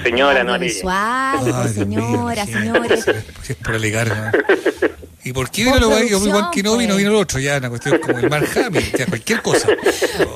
Señora, 0.03 0.43
no 0.43 0.58
visual, 0.58 1.38
pues, 1.43 1.75
señora, 1.75 2.47
señores. 2.47 3.06
Es 3.49 3.56
por 3.56 3.75
alegar, 3.75 4.08
¿no? 4.08 4.31
¿Y 5.26 5.32
por 5.32 5.50
qué 5.50 5.64
vino 5.64 5.90
Juan 5.90 6.50
Kenobi 6.52 6.84
y 6.84 6.87
no 6.87 6.94
vino 6.94 7.11
el 7.11 7.14
otro? 7.17 7.40
Ya 7.40 7.56
una 7.56 7.69
cuestión 7.69 7.99
como 7.99 8.17
el 8.17 8.31
Mark 8.31 8.49
Hamill, 8.64 8.93
ya 8.96 9.06
cualquier 9.06 9.43
cosa. 9.43 9.67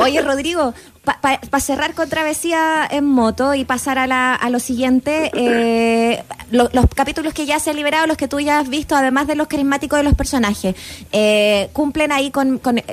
Oye, 0.01 0.21
Rodrigo, 0.21 0.75
para 1.05 1.61
cerrar 1.61 1.95
con 1.95 2.09
Travesía 2.09 2.89
en 2.91 3.05
moto 3.05 3.55
y 3.55 3.65
pasar 3.65 3.99
a, 3.99 4.09
la, 4.09 4.35
a 4.35 4.51
lo 4.51 4.59
siguiente, 4.59 5.31
eh, 5.33 6.25
los 6.51 6.71
capítulos 6.93 7.33
que 7.35 7.47
ya 7.47 7.61
se 7.61 7.71
han 7.71 7.77
liberado, 7.77 8.09
los 8.09 8.17
que 8.17 8.27
tú 8.27 8.41
ya 8.41 8.59
has 8.59 8.69
visto, 8.69 8.97
además 8.97 9.29
de 9.29 9.37
los 9.37 9.47
carismáticos 9.47 9.97
de 9.97 10.03
los 10.03 10.15
personajes, 10.15 10.75
eh, 11.13 11.71
cumplen 11.73 12.11
ahí 12.11 12.33
con... 12.33 12.59
con 12.59 12.79
eh, 12.79 12.85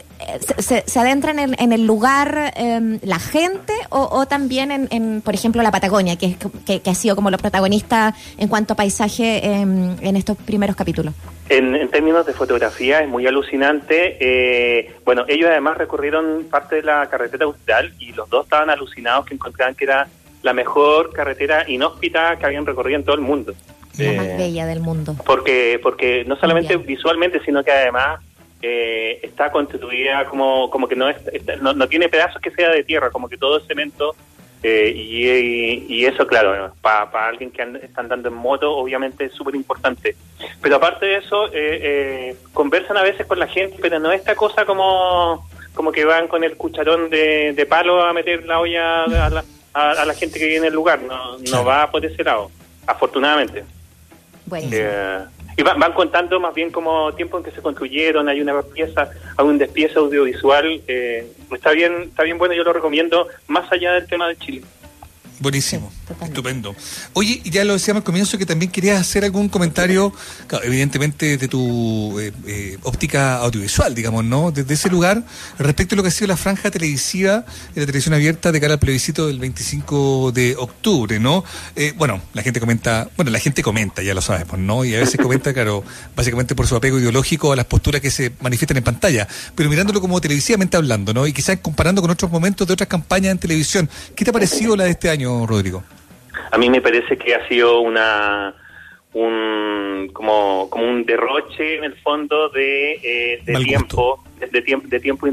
se, 0.60 1.00
adentran 1.00 1.40
en, 1.40 1.72
el 1.72 1.88
lugar 1.88 2.54
em, 2.58 3.00
la 3.02 3.18
gente 3.18 3.74
o, 3.90 4.28
también 4.28 4.88
en, 4.92 5.22
por 5.22 5.34
ejemplo, 5.34 5.64
la 5.64 5.72
Patagonia, 5.72 6.16
que, 6.16 6.38
que, 6.64 6.82
que, 6.82 6.90
ha 6.92 6.96
sido 6.96 7.16
como 7.16 7.32
los 7.32 7.42
protagonistas 7.42 8.14
en 8.38 8.50
cuanto 8.50 8.74
a 8.74 8.76
paisaje 8.76 9.44
em, 9.44 9.96
en 10.02 10.16
estos 10.16 10.38
primeros 10.38 10.76
capítulos. 10.76 11.16
En, 11.50 11.90
términos 11.90 12.26
de 12.26 12.34
fotografía 12.34 13.02
es 13.02 13.10
muy 13.10 13.26
alucinante. 13.26 14.18
Eh, 14.20 14.96
bueno, 15.06 15.26
ellos 15.28 15.50
además 15.50 15.78
recorrieron 15.78 16.46
parte 16.50 16.78
de 16.78 16.84
la 16.84 17.08
carretera 17.10 17.46
austral 17.46 17.94
y 18.00 18.12
los 18.14 18.30
dos 18.30 18.46
estaban 18.46 18.70
alucinados 18.70 19.26
que 19.26 19.34
encontraban 19.34 19.76
que 19.76 19.86
era 19.86 20.08
la 20.44 20.54
mejor 20.54 21.14
carretera 21.14 21.70
inhóspita 21.70 22.38
que 22.38 22.46
habían 22.46 22.66
recorrido 22.66 23.00
en 23.00 23.06
todo 23.06 23.16
el 23.16 23.22
mundo. 23.22 23.54
La 23.98 24.14
más 24.14 24.38
bella 24.38 24.66
del 24.66 24.80
mundo. 24.80 25.16
Porque, 25.26 25.80
porque 25.82 26.24
no 26.26 26.36
solamente 26.36 26.78
visualmente, 26.78 27.40
sino 27.44 27.64
que 27.64 27.72
además 27.72 28.20
eh, 28.62 29.20
está 29.24 29.52
constituida 29.52 30.26
como, 30.26 30.70
como 30.70 30.88
que 30.88 30.96
no, 30.96 31.10
es, 31.10 31.18
no, 31.62 31.74
no, 31.74 31.88
tiene 31.88 32.10
pedazos 32.10 32.42
que 32.42 32.52
sea 32.52 32.70
de 32.70 32.84
tierra, 32.84 33.10
como 33.10 33.28
que 33.30 33.38
todo 33.38 33.58
es 33.58 33.68
cemento 33.68 34.16
eh, 34.64 34.92
y, 34.96 36.06
eso, 36.06 36.26
claro, 36.26 36.74
para 36.82 37.28
alguien 37.28 37.52
que 37.52 37.62
está 37.84 38.02
andando 38.02 38.30
en 38.30 38.36
moto, 38.36 38.76
obviamente 38.76 39.26
es 39.26 39.34
súper 39.34 39.56
importante. 39.56 40.16
Pero 40.62 40.78
aparte 40.78 41.06
de 41.06 41.18
eso, 41.18 41.48
eh, 41.48 41.52
eh, 41.54 42.36
conversan 42.54 42.98
a 42.98 43.04
veces 43.04 43.26
con 43.28 43.40
la 43.40 43.48
gente, 43.48 43.78
pero 43.80 44.00
no 44.00 44.12
esta 44.12 44.36
cosa 44.36 44.66
como, 44.66 45.48
como 45.74 45.92
que 45.92 46.06
van 46.06 46.28
con 46.28 46.44
el 46.44 46.58
cucharón 46.58 47.10
de, 47.10 47.68
palo 47.70 48.04
a 48.04 48.14
meter 48.14 48.46
la 48.46 48.60
olla 48.60 49.04
a 49.04 49.30
la, 49.30 49.44
a, 49.74 50.06
la 50.06 50.14
gente 50.14 50.40
que 50.40 50.48
viene 50.48 50.68
en 50.68 50.72
el 50.72 50.74
lugar. 50.74 51.02
No, 51.04 51.38
no 51.38 51.64
va 51.64 51.92
por 51.92 52.04
ese 52.04 52.24
lado, 52.24 52.50
afortunadamente. 52.88 53.64
Bueno. 54.48 54.70
Y 55.60 55.64
van, 55.64 55.92
contando 55.94 56.40
más 56.40 56.54
bien 56.54 56.72
como 56.72 57.12
tiempo 57.14 57.38
en 57.38 57.44
que 57.44 57.50
se 57.50 57.64
construyeron, 57.64 58.30
hay 58.30 58.42
una 58.42 58.62
pieza, 58.62 59.10
hay 59.36 59.46
un 59.46 59.58
despieza 59.58 60.00
audiovisual. 60.00 60.82
Eh, 60.88 61.28
está 61.52 61.72
bien, 61.72 62.04
está 62.04 62.22
bien 62.24 62.38
bueno, 62.38 62.54
yo 62.54 62.64
lo 62.64 62.74
recomiendo, 62.74 63.28
más 63.48 63.72
allá 63.72 63.94
del 63.94 64.06
tema 64.06 64.28
de 64.28 64.38
Chile. 64.38 64.62
Buenísimo, 65.40 65.92
estupendo. 66.24 66.76
Oye, 67.14 67.42
ya 67.46 67.64
lo 67.64 67.74
decíamos 67.74 68.02
al 68.02 68.04
comienzo 68.04 68.40
que 68.40 68.46
también 68.48 68.72
querías 68.72 69.00
hacer 69.00 69.24
algún 69.24 69.50
comentario, 69.50 70.12
evidentemente 70.64 71.38
de 71.38 71.48
tu 71.48 72.20
eh, 72.20 72.34
eh, 72.48 72.78
óptica 72.82 73.38
audiovisual, 73.38 73.94
digamos, 73.94 74.26
¿no? 74.26 74.52
Desde 74.52 74.74
ese 74.74 74.90
lugar, 74.90 75.24
respecto 75.60 75.94
a 75.94 75.98
lo 75.98 76.02
que 76.02 76.10
ha 76.10 76.12
sido 76.12 76.30
la 76.30 76.38
franja 76.38 76.72
televisiva 76.72 77.46
de 77.76 77.82
la 77.82 77.86
televisión 77.86 78.16
abierta 78.16 78.52
de 78.52 78.60
cara 78.60 78.74
al 78.74 78.80
plebiscito 78.80 79.28
del 79.28 79.38
25 79.38 80.32
de 80.32 80.56
octubre, 80.58 81.20
¿no? 81.20 81.44
Eh, 81.76 81.94
bueno, 81.96 82.20
la 82.34 82.42
gente 82.42 82.60
comenta, 82.60 83.08
bueno, 83.16 83.30
la 83.30 83.40
gente 83.40 83.62
comenta, 83.62 84.02
ya 84.02 84.16
lo 84.16 84.22
sabemos, 84.22 84.58
¿no? 84.58 84.86
Y 84.86 84.96
a 84.96 85.00
veces 85.00 85.20
comenta, 85.22 85.54
claro, 85.54 85.84
básicamente 86.16 86.56
por 86.56 86.66
su 86.66 86.76
apego 86.76 86.98
ideológico 86.98 87.52
a 87.52 87.56
las 87.56 87.66
posturas 87.66 88.02
que 88.02 88.10
se 88.10 88.32
manifiestan 88.42 88.78
en 88.78 88.84
pantalla, 88.84 89.28
pero 89.54 89.70
mirándolo 89.70 90.02
como 90.02 90.20
televisivamente 90.20 90.78
hablando, 90.78 91.14
¿no? 91.14 91.28
Y 91.28 91.34
quizás 91.34 91.60
comparando 91.62 92.02
con 92.02 92.10
otros 92.10 92.32
momentos 92.32 92.66
de 92.66 92.74
otras 92.74 92.90
campañas 92.90 93.34
en 93.34 93.38
televisión. 93.38 93.88
¿Qué 94.16 94.26
te 94.26 94.32
ha 94.32 94.34
parecido 94.34 94.76
la 94.76 94.86
de 94.86 94.92
este 94.92 95.12
año? 95.12 95.27
Rodrigo? 95.46 95.84
A 96.52 96.58
mí 96.58 96.70
me 96.70 96.82
parece 96.82 97.18
que 97.18 97.36
ha 97.36 97.48
sido 97.48 97.82
una 97.82 98.56
un 99.14 100.10
como, 100.14 100.70
como 100.70 100.86
un 100.86 101.06
derroche 101.06 101.78
en 101.78 101.84
el 101.84 101.96
fondo 101.96 102.50
de, 102.50 102.94
eh, 103.04 103.42
de 103.44 103.56
tiempo 103.56 104.24
de, 104.52 104.62
tiempo 104.62 104.88
de 104.88 105.00
tiempo 105.00 105.28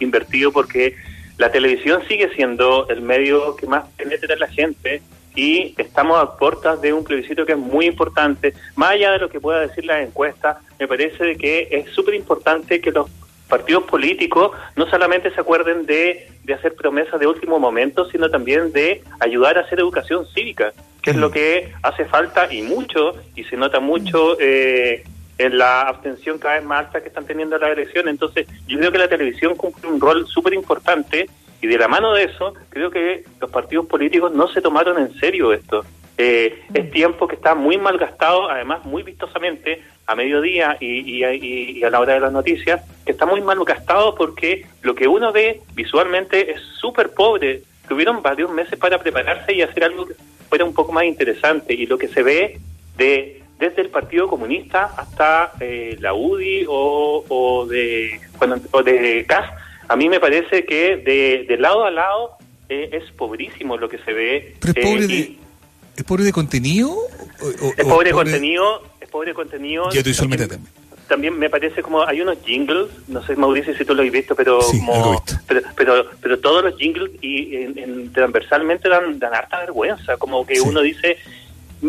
invertido 0.00 0.52
porque 0.52 0.94
la 1.38 1.50
televisión 1.50 2.02
sigue 2.06 2.28
siendo 2.34 2.86
el 2.90 3.00
medio 3.00 3.56
que 3.56 3.66
más 3.66 3.88
penetra 3.96 4.34
a 4.34 4.38
la 4.38 4.48
gente 4.48 5.00
y 5.34 5.74
estamos 5.78 6.18
a 6.22 6.36
puertas 6.36 6.80
de 6.82 6.92
un 6.92 7.04
plebiscito 7.04 7.46
que 7.46 7.52
es 7.52 7.58
muy 7.58 7.86
importante. 7.86 8.52
Más 8.74 8.90
allá 8.90 9.12
de 9.12 9.18
lo 9.18 9.30
que 9.30 9.40
pueda 9.40 9.60
decir 9.60 9.84
la 9.84 10.02
encuesta, 10.02 10.60
me 10.78 10.88
parece 10.88 11.36
que 11.36 11.68
es 11.70 11.90
súper 11.94 12.14
importante 12.14 12.80
que 12.80 12.90
los 12.90 13.08
partidos 13.48 13.84
políticos 13.84 14.52
no 14.76 14.88
solamente 14.90 15.32
se 15.32 15.40
acuerden 15.40 15.86
de, 15.86 16.29
de 16.44 16.54
hacer 16.54 16.74
promesas 16.74 17.20
de 17.20 17.26
último 17.26 17.58
momento, 17.58 18.08
sino 18.10 18.30
también 18.30 18.72
de 18.72 19.02
ayudar 19.20 19.58
a 19.58 19.62
hacer 19.62 19.80
educación 19.80 20.26
cívica, 20.26 20.72
que 21.02 21.10
es 21.10 21.16
lo 21.16 21.28
mm. 21.28 21.32
que 21.32 21.72
hace 21.82 22.04
falta 22.04 22.52
y 22.52 22.62
mucho, 22.62 23.14
y 23.34 23.44
se 23.44 23.56
nota 23.56 23.80
mucho 23.80 24.36
eh, 24.40 25.04
en 25.38 25.58
la 25.58 25.82
abstención 25.82 26.38
cada 26.38 26.54
vez 26.54 26.64
más 26.64 26.86
alta 26.86 27.00
que 27.00 27.08
están 27.08 27.24
teniendo 27.24 27.56
las 27.58 27.70
elecciones. 27.70 28.12
Entonces, 28.12 28.46
yo 28.66 28.78
creo 28.78 28.92
que 28.92 28.98
la 28.98 29.08
televisión 29.08 29.54
cumple 29.56 29.88
un 29.88 30.00
rol 30.00 30.26
súper 30.26 30.54
importante 30.54 31.28
y 31.62 31.66
de 31.66 31.78
la 31.78 31.88
mano 31.88 32.12
de 32.14 32.24
eso, 32.24 32.54
creo 32.70 32.90
que 32.90 33.24
los 33.40 33.50
partidos 33.50 33.86
políticos 33.86 34.32
no 34.34 34.48
se 34.48 34.62
tomaron 34.62 34.98
en 34.98 35.12
serio 35.18 35.52
esto. 35.52 35.84
Eh, 36.22 36.64
es 36.74 36.90
tiempo 36.90 37.26
que 37.26 37.34
está 37.34 37.54
muy 37.54 37.78
mal 37.78 37.96
gastado, 37.96 38.50
además 38.50 38.84
muy 38.84 39.02
vistosamente, 39.02 39.82
a 40.06 40.14
mediodía 40.14 40.76
y, 40.78 41.24
y, 41.24 41.82
a 41.82 41.88
la 41.88 41.98
hora 41.98 42.12
de 42.12 42.20
las 42.20 42.30
noticias, 42.30 42.82
que 43.06 43.12
está 43.12 43.24
muy 43.24 43.40
mal 43.40 43.64
gastado 43.64 44.14
porque 44.14 44.66
lo 44.82 44.94
que 44.94 45.08
uno 45.08 45.32
ve 45.32 45.62
visualmente 45.74 46.52
es 46.52 46.60
súper 46.78 47.14
pobre. 47.14 47.62
Tuvieron 47.88 48.20
varios 48.20 48.50
meses 48.50 48.78
para 48.78 48.98
prepararse 48.98 49.54
y 49.54 49.62
hacer 49.62 49.84
algo 49.84 50.04
que 50.04 50.14
fuera 50.50 50.66
un 50.66 50.74
poco 50.74 50.92
más 50.92 51.04
interesante. 51.04 51.72
Y 51.72 51.86
lo 51.86 51.96
que 51.96 52.08
se 52.08 52.22
ve 52.22 52.60
de 52.98 53.42
desde 53.58 53.80
el 53.80 53.88
Partido 53.88 54.28
Comunista 54.28 54.92
hasta 54.98 55.52
eh, 55.58 55.96
la 56.00 56.12
UDI 56.12 56.66
o, 56.68 57.24
o 57.28 57.66
de 57.66 58.20
bueno, 58.38 58.56
o 58.72 58.82
de 58.82 59.24
CAS, 59.26 59.50
a 59.88 59.96
mí 59.96 60.10
me 60.10 60.20
parece 60.20 60.66
que 60.66 60.98
de, 60.98 61.46
de 61.48 61.56
lado 61.56 61.86
a 61.86 61.90
lado 61.90 62.32
eh, 62.68 62.90
es 62.92 63.10
pobrísimo 63.12 63.78
lo 63.78 63.88
que 63.88 63.98
se 63.98 64.12
ve. 64.12 64.56
Pero 64.60 64.80
es 64.80 64.86
pobre 64.86 65.06
de 65.06 65.40
¿Es 66.00 66.04
pobre 66.06 66.24
de 66.24 66.32
contenido? 66.32 66.96
es 67.76 67.84
pobre 67.84 68.08
de 68.08 68.14
contenido, 68.14 68.82
es 69.02 69.08
pobre 69.10 69.30
de 69.30 69.34
contenido. 69.34 69.84
Y 69.92 69.98
audiovisualmente 69.98 70.46
también. 70.48 70.72
También 71.08 71.38
me 71.38 71.50
parece 71.50 71.82
como 71.82 72.06
hay 72.06 72.22
unos 72.22 72.38
jingles, 72.42 72.86
no 73.08 73.22
sé 73.26 73.36
Mauricio 73.36 73.76
si 73.76 73.84
tú 73.84 73.94
lo 73.94 74.02
has 74.02 74.10
visto, 74.10 74.34
pero 74.34 74.62
Sí, 74.62 74.78
como, 74.78 74.94
lo 74.96 75.08
he 75.08 75.10
visto. 75.16 75.34
pero, 75.46 75.60
pero 75.76 76.06
pero 76.22 76.38
todos 76.38 76.64
los 76.64 76.76
jingles 76.78 77.10
y 77.20 77.54
en, 77.56 77.76
en- 77.78 78.12
transversalmente 78.14 78.88
dan, 78.88 79.18
dan 79.18 79.34
harta 79.34 79.58
vergüenza, 79.60 80.16
como 80.16 80.46
que 80.46 80.54
Sí. 80.56 80.62
uno 80.66 80.80
dice 80.80 81.18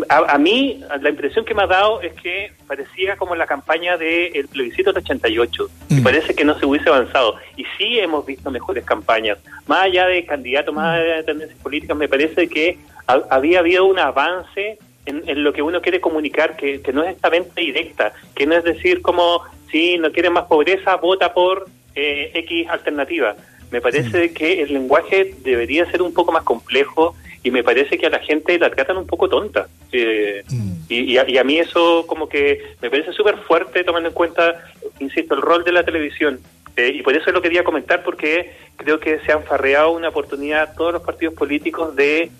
a, 0.08 0.34
a 0.34 0.38
mí 0.38 0.80
la 1.00 1.08
impresión 1.10 1.44
que 1.44 1.54
me 1.54 1.62
ha 1.62 1.66
dado 1.66 2.00
es 2.00 2.12
que 2.14 2.52
parecía 2.66 3.16
como 3.16 3.34
la 3.34 3.46
campaña 3.46 3.96
del 3.98 4.48
plebiscito 4.48 4.92
del 4.92 5.02
88 5.02 5.68
y 5.90 5.94
Mm. 5.96 6.02
parece 6.02 6.34
que 6.34 6.44
no 6.44 6.58
se 6.58 6.64
hubiese 6.66 6.88
avanzado. 6.88 7.36
Y 7.56 7.64
sí 7.76 7.98
hemos 7.98 8.24
visto 8.24 8.50
mejores 8.50 8.84
campañas. 8.84 9.38
Más 9.66 9.82
allá 9.82 10.06
de 10.06 10.24
candidatos 10.24 10.74
más 10.74 10.98
allá 10.98 11.16
de 11.16 11.22
tendencias 11.24 11.58
políticas 11.60 11.96
me 11.96 12.08
parece 12.08 12.48
que 12.48 12.78
ha- 13.06 13.22
había 13.30 13.58
habido 13.58 13.84
un 13.84 13.98
avance 13.98 14.78
en, 15.04 15.22
en 15.26 15.42
lo 15.44 15.52
que 15.52 15.62
uno 15.62 15.82
quiere 15.82 16.00
comunicar 16.00 16.56
que, 16.56 16.80
que 16.80 16.92
no 16.92 17.02
es 17.02 17.14
esta 17.16 17.28
venta 17.28 17.60
directa 17.60 18.12
que 18.34 18.46
no 18.46 18.54
es 18.56 18.62
decir 18.64 19.02
como 19.02 19.42
si 19.70 19.98
no 19.98 20.12
quieren 20.12 20.32
más 20.32 20.44
pobreza 20.44 20.96
vota 20.96 21.34
por 21.34 21.66
eh, 21.94 22.30
X 22.34 22.68
alternativa 22.70 23.34
me 23.72 23.80
parece 23.80 24.32
que 24.32 24.62
el 24.62 24.72
lenguaje 24.74 25.34
debería 25.42 25.90
ser 25.90 26.02
un 26.02 26.12
poco 26.14 26.30
más 26.30 26.44
complejo 26.44 27.16
y 27.42 27.50
me 27.50 27.64
parece 27.64 27.98
que 27.98 28.06
a 28.06 28.10
la 28.10 28.20
gente 28.20 28.56
la 28.58 28.70
tratan 28.70 28.98
un 28.98 29.06
poco 29.06 29.28
tonta. 29.28 29.66
Eh, 29.90 30.44
Mm. 30.50 30.72
y, 30.88 31.12
y 31.12 31.18
a, 31.18 31.28
y 31.28 31.38
a 31.38 31.44
mí 31.44 31.58
eso 31.58 32.04
como 32.06 32.28
que 32.28 32.62
me 32.80 32.90
parece 32.90 33.12
súper 33.12 33.38
fuerte 33.38 33.82
tomando 33.82 34.08
en 34.10 34.14
cuenta, 34.14 34.62
insisto, 35.00 35.34
el 35.34 35.42
rol 35.42 35.64
de 35.64 35.72
la 35.72 35.82
televisión. 35.84 36.38
Eh, 36.76 36.92
y 36.94 37.02
por 37.02 37.14
eso 37.16 37.30
lo 37.32 37.42
quería 37.42 37.64
comentar 37.64 38.02
porque 38.02 38.52
creo 38.76 38.98
que 39.00 39.18
se 39.20 39.32
han 39.32 39.42
farreado 39.44 39.92
una 39.92 40.08
oportunidad 40.08 40.74
todos 40.76 40.92
los 40.92 41.02
partidos 41.02 41.34
políticos 41.34 41.94
de, 41.96 42.30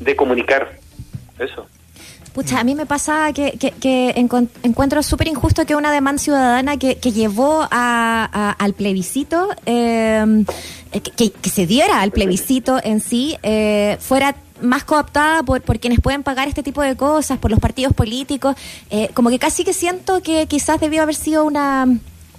de 0.00 0.16
comunicar. 0.16 0.72
Eso. 1.38 1.66
Pucha, 2.32 2.60
a 2.60 2.64
mí 2.64 2.74
me 2.76 2.86
pasa 2.86 3.32
que, 3.32 3.52
que, 3.58 4.14
encuentro 4.62 5.02
súper 5.02 5.26
injusto 5.26 5.66
que 5.66 5.74
una 5.74 5.90
demanda 5.90 6.22
ciudadana 6.22 6.76
que, 6.76 6.96
que 6.96 7.10
llevó 7.12 7.62
a, 7.62 7.68
a- 7.70 8.52
al 8.52 8.72
plebiscito, 8.74 9.48
eh, 9.66 10.44
que, 11.16 11.32
que 11.32 11.50
se 11.50 11.66
diera 11.66 12.00
al 12.00 12.12
plebiscito 12.12 12.78
en 12.82 13.00
sí, 13.00 13.36
eh, 13.42 13.96
fuera 14.00 14.36
más 14.62 14.84
cooptada 14.84 15.42
por, 15.42 15.60
por 15.62 15.80
quienes 15.80 16.00
pueden 16.00 16.22
pagar 16.22 16.46
este 16.46 16.62
tipo 16.62 16.82
de 16.82 16.94
cosas, 16.94 17.38
por 17.38 17.50
los 17.50 17.58
partidos 17.60 17.94
políticos. 17.94 18.54
Eh, 18.90 19.10
como 19.14 19.30
que 19.30 19.38
casi 19.38 19.64
que 19.64 19.72
siento 19.72 20.22
que 20.22 20.46
quizás 20.46 20.78
debió 20.80 21.02
haber 21.02 21.14
sido 21.16 21.44
una 21.44 21.86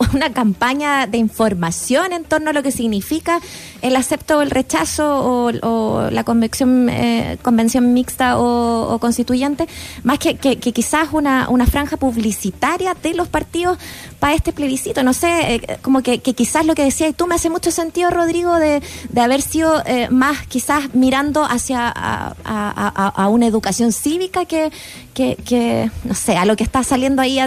una 0.13 0.33
campaña 0.33 1.07
de 1.07 1.17
información 1.17 2.13
en 2.13 2.23
torno 2.23 2.49
a 2.49 2.53
lo 2.53 2.63
que 2.63 2.71
significa 2.71 3.39
el 3.81 3.95
acepto 3.95 4.37
o 4.37 4.41
el 4.41 4.51
rechazo 4.51 5.51
o, 5.61 6.09
la 6.11 6.23
convención 6.23 6.89
eh, 6.89 7.37
convención 7.41 7.93
mixta 7.93 8.37
o, 8.37 8.93
o 8.93 8.99
constituyente, 8.99 9.67
más 10.03 10.19
que, 10.19 10.35
que, 10.35 10.57
que 10.57 10.71
quizás 10.73 11.09
una, 11.11 11.49
una 11.49 11.65
franja 11.65 11.97
publicitaria 11.97 12.95
de 13.01 13.13
los 13.13 13.27
partidos 13.27 13.77
para 14.21 14.35
este 14.35 14.53
plebiscito. 14.53 15.01
No 15.03 15.13
sé, 15.13 15.55
eh, 15.55 15.79
como 15.81 16.03
que, 16.03 16.19
quizás 16.19 16.63
lo 16.65 16.75
que 16.75 16.83
decía 16.83 17.07
y 17.07 17.13
tú 17.13 17.25
me 17.25 17.33
hace 17.35 17.49
mucho 17.49 17.71
sentido, 17.71 18.11
Rodrigo, 18.11 18.55
de, 18.57 18.81
de 19.09 19.21
haber 19.21 19.41
sido 19.41 19.81
eh, 19.87 20.07
más 20.11 20.45
quizás 20.47 20.93
mirando 20.93 21.43
hacia 21.43 21.91
a, 21.93 22.33
a- 22.45 23.27
una 23.29 23.47
educación 23.47 23.91
cívica 23.91 24.45
que, 24.45 24.71
que, 25.13 25.89
no 26.03 26.13
sé, 26.13 26.37
a 26.37 26.45
lo 26.45 26.55
que 26.55 26.63
está 26.63 26.83
saliendo 26.83 27.21
ahí 27.21 27.39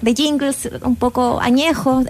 de 0.00 0.14
jingles 0.14 0.70
un 0.82 0.96
poco 0.96 1.40
añejos. 1.40 2.06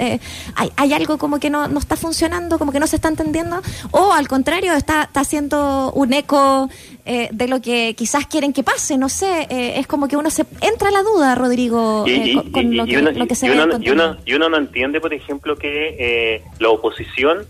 hay, 0.55 0.71
hay 0.77 0.93
algo 0.93 1.19
como 1.19 1.41
que 1.41 1.51
no, 1.51 1.67
no 1.67 1.79
está 1.81 1.97
funcionando, 1.97 2.59
como 2.59 2.71
que 2.71 2.79
no 2.81 2.87
se 2.87 2.97
está 2.97 3.09
entendiendo, 3.09 3.61
o 3.91 4.13
al 4.13 4.29
contrario, 4.29 4.75
está, 4.75 5.03
está 5.03 5.21
haciendo 5.21 5.93
un 5.95 6.13
eco 6.13 6.69
eh, 7.07 7.29
de 7.33 7.49
lo 7.49 7.61
que 7.61 7.95
quizás 7.95 8.27
quieren 8.27 8.53
que 8.53 8.63
pase, 8.63 8.97
no 8.97 9.09
sé, 9.09 9.47
eh, 9.51 9.75
es 9.79 9.87
como 9.87 10.09
que 10.09 10.17
uno 10.17 10.31
se 10.31 10.45
entra 10.61 10.89
a 10.89 10.93
la 10.93 11.03
duda, 11.03 11.35
Rodrigo, 11.35 12.05
eh, 12.07 12.35
con, 12.53 12.77
lo, 12.77 12.87
que, 12.87 13.35
se 13.35 13.47
y 13.47 14.33
uno- 14.33 14.49
no 14.49 14.57
entiende, 14.57 15.01
por 15.01 15.13
ejemplo, 15.13 15.57
que 15.57 15.97
eh, 15.99 16.43
la 16.59 16.71
oposición 16.71 17.47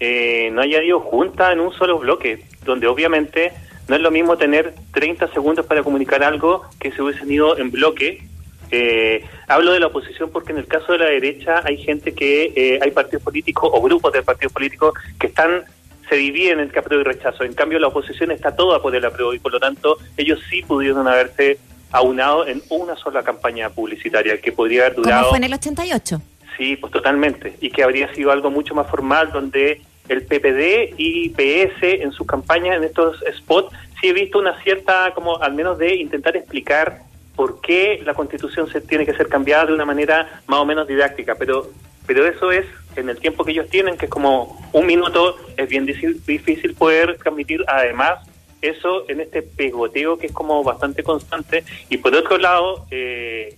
eh, 0.00 0.50
no 0.52 0.60
haya 0.62 0.82
ido 0.82 1.00
junta 1.00 1.52
en 1.52 1.60
un 1.60 1.72
solo 1.72 1.98
bloque, 1.98 2.42
donde 2.64 2.86
obviamente 2.86 3.52
no 3.88 3.94
es 3.96 4.02
lo 4.02 4.10
mismo 4.10 4.36
tener 4.36 4.74
30 4.92 5.28
segundos 5.32 5.64
para 5.66 5.82
comunicar 5.82 6.24
algo 6.24 6.62
que 6.80 6.90
si 6.90 7.00
hubiesen 7.00 7.30
ido 7.30 7.56
en 7.58 7.70
bloque. 7.70 8.26
Eh, 8.72 9.24
hablo 9.46 9.70
de 9.72 9.78
la 9.78 9.86
oposición 9.86 10.30
porque 10.32 10.50
en 10.50 10.58
el 10.58 10.66
caso 10.66 10.90
de 10.92 10.98
la 10.98 11.04
derecha 11.04 11.60
hay 11.64 11.76
gente 11.78 12.12
que, 12.12 12.52
eh, 12.56 12.80
hay 12.82 12.90
partidos 12.90 13.22
políticos 13.22 13.70
o 13.72 13.80
grupos 13.80 14.12
de 14.12 14.22
partidos 14.22 14.52
políticos 14.52 14.92
que 15.20 15.28
están 15.28 15.62
se 16.08 16.16
dividen 16.16 16.60
entre 16.60 16.78
apruebo 16.78 17.02
y 17.02 17.04
rechazo. 17.04 17.44
En 17.44 17.54
cambio, 17.54 17.78
la 17.78 17.88
oposición 17.88 18.30
está 18.30 18.54
toda 18.54 18.80
por 18.80 18.94
el 18.94 19.04
apruebo 19.04 19.34
y 19.34 19.38
por 19.38 19.52
lo 19.52 19.60
tanto 19.60 19.98
ellos 20.16 20.40
sí 20.48 20.62
pudieron 20.62 21.06
haberse 21.08 21.58
aunado 21.92 22.46
en 22.46 22.62
una 22.68 22.96
sola 22.96 23.22
campaña 23.22 23.70
publicitaria 23.70 24.40
que 24.40 24.52
podría 24.52 24.82
haber 24.82 24.94
Como 24.94 25.04
durado. 25.04 25.28
fue 25.30 25.38
en 25.38 25.44
el 25.44 25.54
88. 25.54 26.20
Sí, 26.56 26.76
pues 26.76 26.92
totalmente. 26.92 27.56
Y 27.60 27.70
que 27.70 27.82
habría 27.82 28.12
sido 28.14 28.30
algo 28.30 28.50
mucho 28.50 28.74
más 28.74 28.88
formal 28.88 29.30
donde 29.32 29.82
el 30.08 30.22
PPD 30.22 30.94
y 30.96 31.28
PS 31.30 31.82
en 31.82 32.12
sus 32.12 32.26
campañas, 32.26 32.76
en 32.76 32.84
estos 32.84 33.22
spots, 33.38 33.74
sí 34.00 34.08
he 34.08 34.12
visto 34.12 34.38
una 34.38 34.60
cierta, 34.62 35.12
como 35.14 35.42
al 35.42 35.52
menos 35.54 35.78
de 35.78 35.96
intentar 35.96 36.36
explicar 36.36 37.00
por 37.34 37.60
qué 37.60 38.00
la 38.04 38.14
constitución 38.14 38.70
se 38.70 38.80
tiene 38.80 39.04
que 39.04 39.12
ser 39.14 39.28
cambiada 39.28 39.66
de 39.66 39.74
una 39.74 39.84
manera 39.84 40.40
más 40.46 40.60
o 40.60 40.64
menos 40.64 40.86
didáctica. 40.88 41.34
Pero, 41.34 41.68
pero 42.06 42.26
eso 42.26 42.50
es 42.52 42.64
en 42.96 43.08
el 43.08 43.18
tiempo 43.18 43.44
que 43.44 43.52
ellos 43.52 43.68
tienen, 43.68 43.96
que 43.96 44.06
es 44.06 44.10
como 44.10 44.58
un 44.72 44.86
minuto, 44.86 45.36
es 45.56 45.68
bien 45.68 45.86
difícil, 45.86 46.74
poder 46.74 47.16
transmitir 47.18 47.64
además 47.66 48.20
eso 48.62 49.08
en 49.08 49.20
este 49.20 49.42
pegoteo 49.42 50.18
que 50.18 50.26
es 50.26 50.32
como 50.32 50.62
bastante 50.64 51.02
constante. 51.02 51.64
Y 51.88 51.98
por 51.98 52.14
otro 52.14 52.38
lado, 52.38 52.86
eh, 52.90 53.56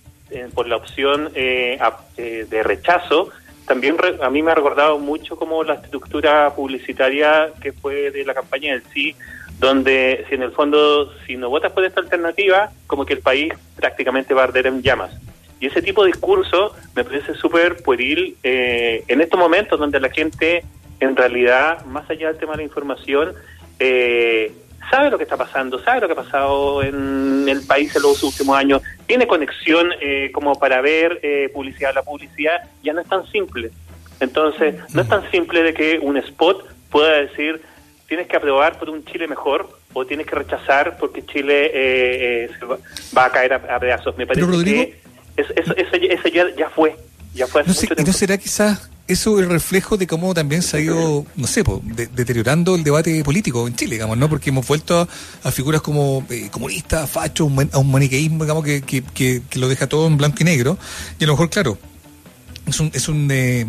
por 0.53 0.67
la 0.67 0.75
opción 0.75 1.31
eh, 1.35 1.79
eh, 2.17 2.45
de 2.49 2.63
rechazo, 2.63 3.29
también 3.65 3.97
a 4.21 4.29
mí 4.29 4.41
me 4.41 4.51
ha 4.51 4.55
recordado 4.55 4.97
mucho 4.97 5.35
como 5.35 5.63
la 5.63 5.75
estructura 5.75 6.53
publicitaria 6.55 7.51
que 7.61 7.71
fue 7.71 8.11
de 8.11 8.25
la 8.25 8.33
campaña 8.33 8.73
del 8.73 8.83
sí, 8.93 9.15
donde 9.59 10.25
si 10.27 10.35
en 10.35 10.43
el 10.43 10.51
fondo, 10.51 11.13
si 11.27 11.37
no 11.37 11.49
votas 11.49 11.71
por 11.71 11.85
esta 11.85 12.01
alternativa, 12.01 12.71
como 12.87 13.05
que 13.05 13.13
el 13.13 13.21
país 13.21 13.53
prácticamente 13.75 14.33
va 14.33 14.41
a 14.41 14.43
arder 14.45 14.67
en 14.67 14.81
llamas. 14.81 15.11
Y 15.59 15.67
ese 15.67 15.81
tipo 15.81 16.03
de 16.03 16.11
discurso 16.11 16.73
me 16.95 17.03
parece 17.03 17.33
súper 17.35 17.83
pueril 17.83 18.37
eh, 18.43 19.03
en 19.07 19.21
estos 19.21 19.39
momentos 19.39 19.79
donde 19.79 19.99
la 19.99 20.09
gente, 20.09 20.63
en 20.99 21.15
realidad, 21.15 21.85
más 21.85 22.09
allá 22.09 22.27
del 22.29 22.37
tema 22.37 22.53
de 22.53 22.57
la 22.59 22.63
información, 22.63 23.33
eh, 23.79 24.51
sabe 24.89 25.09
lo 25.09 25.17
que 25.17 25.23
está 25.23 25.37
pasando, 25.37 25.79
sabe 25.83 26.01
lo 26.01 26.07
que 26.07 26.13
ha 26.13 26.23
pasado 26.23 26.81
en 26.83 27.47
el 27.47 27.61
país 27.65 27.95
en 27.95 28.01
los 28.03 28.23
últimos 28.23 28.57
años, 28.57 28.81
tiene 29.05 29.27
conexión 29.27 29.91
eh, 30.01 30.31
como 30.33 30.57
para 30.57 30.81
ver 30.81 31.19
eh, 31.23 31.49
publicidad. 31.53 31.93
La 31.93 32.03
publicidad 32.03 32.61
ya 32.83 32.93
no 32.93 33.01
es 33.01 33.07
tan 33.07 33.25
simple. 33.27 33.71
Entonces, 34.19 34.75
no 34.93 35.01
es 35.01 35.07
tan 35.07 35.29
simple 35.31 35.63
de 35.63 35.73
que 35.73 35.99
un 36.01 36.17
spot 36.17 36.65
pueda 36.89 37.17
decir 37.21 37.61
tienes 38.07 38.27
que 38.27 38.37
aprobar 38.37 38.79
por 38.79 38.89
un 38.89 39.05
Chile 39.05 39.27
mejor 39.27 39.69
o 39.93 40.03
tienes 40.05 40.25
que 40.25 40.35
rechazar 40.35 40.97
porque 40.97 41.23
Chile 41.25 41.67
eh, 41.67 41.71
eh, 42.45 42.49
se 42.57 42.65
va, 42.65 42.77
va 43.15 43.25
a 43.25 43.31
caer 43.31 43.53
a, 43.53 43.75
a 43.75 43.79
pedazos. 43.79 44.17
Me 44.17 44.25
parece 44.25 44.45
Rodrigo- 44.47 44.85
que 44.85 45.08
es- 45.39 45.47
eso, 45.55 45.75
eso 45.75 45.95
ya- 45.97 46.13
eso 46.13 46.27
ya, 46.29 46.43
ya 46.57 46.69
fue, 46.69 46.95
ya 47.33 47.47
fue 47.47 47.61
hace 47.61 47.69
No 47.69 47.73
sé, 47.73 47.87
mucho 47.89 48.01
¿y 48.01 48.05
no 48.05 48.13
será 48.13 48.37
quizás 48.37 48.89
eso 49.07 49.39
el 49.39 49.49
reflejo 49.49 49.97
de 49.97 50.05
cómo 50.05 50.33
también 50.35 50.61
se 50.61 50.77
ha 50.77 50.79
ido, 50.79 51.25
no 51.35 51.47
sé, 51.47 51.63
po, 51.63 51.81
de- 51.83 52.05
deteriorando 52.07 52.75
el 52.75 52.83
debate 52.83 53.23
político 53.23 53.67
en 53.67 53.75
Chile, 53.75 53.93
digamos, 53.95 54.17
¿no? 54.17 54.29
Porque 54.29 54.51
hemos 54.51 54.67
vuelto 54.67 54.99
a, 54.99 55.07
a 55.47 55.51
figuras 55.51 55.81
como 55.81 56.23
eh, 56.29 56.49
comunistas, 56.51 57.09
fachos, 57.09 57.49
a 57.71 57.77
un 57.79 57.91
maniqueísmo, 57.91 58.43
digamos, 58.43 58.63
que, 58.63 58.81
que, 58.83 59.01
que, 59.01 59.41
que 59.49 59.59
lo 59.59 59.67
deja 59.67 59.87
todo 59.87 60.05
en 60.05 60.17
blanco 60.17 60.37
y 60.41 60.43
negro. 60.43 60.77
Y 61.19 61.23
a 61.23 61.27
lo 61.27 61.33
mejor, 61.33 61.49
claro, 61.49 61.79
es 62.69 62.79
un, 62.79 62.91
es 62.93 63.07
un 63.09 63.29
eh, 63.31 63.65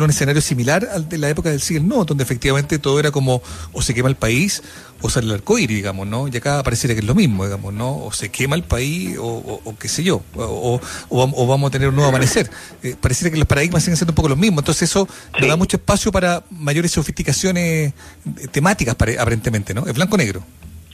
un 0.00 0.10
escenario 0.10 0.40
similar 0.42 0.88
al 0.92 1.08
de 1.08 1.18
la 1.18 1.28
época 1.30 1.50
del 1.50 1.60
siglo 1.60 1.84
no, 1.96 2.04
donde 2.04 2.24
efectivamente 2.24 2.78
todo 2.78 2.98
era 3.00 3.10
como 3.10 3.42
o 3.72 3.82
se 3.82 3.94
quema 3.94 4.08
el 4.08 4.16
país 4.16 4.62
o 5.00 5.10
sale 5.10 5.26
el 5.26 5.32
arcoíris, 5.32 5.76
digamos, 5.76 6.06
¿no? 6.06 6.28
Y 6.28 6.36
acá 6.36 6.62
pareciera 6.62 6.94
que 6.94 7.00
es 7.00 7.06
lo 7.06 7.14
mismo, 7.14 7.44
digamos, 7.44 7.72
¿no? 7.74 7.96
O 8.04 8.12
se 8.12 8.30
quema 8.30 8.56
el 8.56 8.62
país 8.62 9.16
o, 9.18 9.24
o- 9.26 9.60
o 9.64 9.76
qué 9.78 9.88
sé 9.88 10.02
yo, 10.02 10.22
o, 10.34 10.42
o- 10.42 10.80
o 11.08 11.26
vam- 11.26 11.32
o 11.36 11.46
vamos 11.46 11.68
a 11.68 11.70
tener 11.72 11.88
un 11.88 11.94
nuevo 11.96 12.08
amanecer. 12.08 12.50
Eh, 12.82 12.96
pareciera 13.00 13.30
que 13.30 13.38
los 13.38 13.46
paradigmas 13.46 13.82
siguen 13.82 13.96
siendo 13.96 14.12
un 14.12 14.16
poco 14.16 14.28
los 14.28 14.38
mismos, 14.38 14.60
entonces 14.62 14.88
eso 14.90 15.06
Sí. 15.34 15.40
nos 15.40 15.48
da 15.50 15.56
mucho 15.56 15.76
espacio 15.76 16.10
para 16.12 16.44
mayores 16.50 16.90
sofisticaciones 16.92 17.92
eh, 17.92 18.48
temáticas, 18.50 18.94
pare- 18.94 19.18
aparentemente, 19.18 19.74
¿no? 19.74 19.86
Es 19.86 19.94
blanco-negro. 19.94 20.42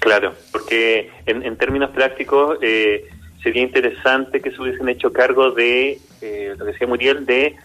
Claro, 0.00 0.34
porque 0.50 1.10
en, 1.26 1.42
en 1.42 1.56
términos 1.58 1.90
prácticos 1.90 2.58
eh, 2.62 3.04
sería 3.42 3.62
interesante 3.62 4.40
que 4.40 4.50
se 4.50 4.60
hubiesen 4.60 4.88
hecho 4.88 5.12
cargo 5.12 5.50
de, 5.50 5.98
eh, 6.20 6.54
lo 6.56 6.64
que 6.64 6.72
decía 6.72 6.86
Muriel, 6.86 7.26
de 7.26 7.56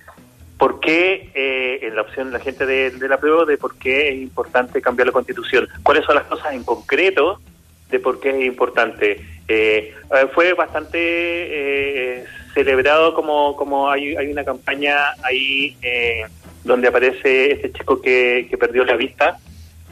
por 0.58 0.80
qué, 0.80 1.32
eh, 1.34 1.80
en 1.82 1.96
la 1.96 2.04
opción 2.04 2.32
la 2.32 2.40
gente 2.40 2.66
de, 2.66 2.92
de 2.92 3.08
la 3.10 3.18
prueba, 3.18 3.46
de 3.46 3.58
por 3.58 3.78
qué 3.78 4.10
es 4.10 4.16
importante 4.16 4.82
cambiar 4.82 5.08
la 5.08 5.12
constitución. 5.12 5.68
¿Cuáles 5.84 6.06
son 6.06 6.16
las 6.16 6.26
cosas 6.26 6.54
en 6.54 6.64
concreto 6.64 7.42
de 7.90 8.00
por 8.00 8.20
qué 8.22 8.30
es 8.30 8.46
importante? 8.46 9.22
Eh, 9.48 9.94
eh, 9.94 10.28
fue 10.34 10.54
bastante 10.54 10.98
eh, 10.98 12.26
celebrado 12.54 13.14
como, 13.14 13.56
como 13.58 13.90
hay, 13.90 14.16
hay 14.16 14.32
una 14.32 14.46
campaña 14.46 14.96
ahí 15.24 15.76
eh, 15.82 16.24
donde 16.64 16.88
aparece 16.88 17.52
este 17.52 17.72
chico 17.74 18.02
que, 18.02 18.48
que 18.50 18.58
perdió 18.58 18.86
la 18.86 18.96
vista, 18.96 19.38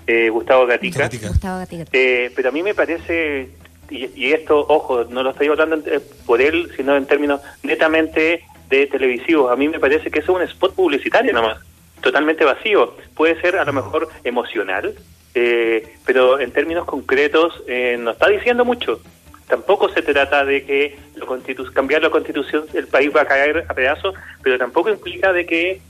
eh, 0.07 0.29
Gustavo 0.29 0.65
Gatica. 0.65 1.09
Gustavo 1.09 1.59
Gatica. 1.59 1.85
Eh, 1.91 2.31
pero 2.35 2.49
a 2.49 2.51
mí 2.51 2.63
me 2.63 2.73
parece 2.73 3.49
y, 3.89 4.09
y 4.15 4.33
esto, 4.33 4.65
ojo, 4.67 5.05
no 5.05 5.23
lo 5.23 5.31
estoy 5.31 5.47
hablando 5.47 5.77
eh, 5.85 5.99
por 6.25 6.41
él, 6.41 6.71
sino 6.75 6.95
en 6.95 7.05
términos 7.05 7.41
netamente 7.63 8.43
de 8.69 8.87
televisivos. 8.87 9.51
A 9.51 9.55
mí 9.55 9.67
me 9.67 9.79
parece 9.79 10.09
que 10.09 10.19
es 10.19 10.29
un 10.29 10.41
spot 10.41 10.75
publicitario 10.75 11.33
nomás, 11.33 11.59
totalmente 12.01 12.43
vacío. 12.43 12.95
Puede 13.15 13.39
ser 13.41 13.57
a 13.57 13.65
lo 13.65 13.73
mejor 13.73 14.09
emocional, 14.23 14.93
eh, 15.35 15.95
pero 16.05 16.39
en 16.39 16.51
términos 16.51 16.85
concretos 16.85 17.63
eh, 17.67 17.97
no 17.99 18.11
está 18.11 18.29
diciendo 18.29 18.65
mucho. 18.65 18.99
Tampoco 19.47 19.89
se 19.89 20.01
trata 20.01 20.45
de 20.45 20.65
que 20.65 20.97
lo 21.15 21.25
constitu 21.27 21.71
cambiar 21.71 22.01
la 22.01 22.09
constitución, 22.09 22.65
el 22.73 22.87
país 22.87 23.11
va 23.15 23.21
a 23.21 23.25
caer 23.25 23.65
a 23.67 23.73
pedazos, 23.73 24.15
pero 24.41 24.57
tampoco 24.57 24.89
implica 24.89 25.33
de 25.33 25.45
que 25.45 25.81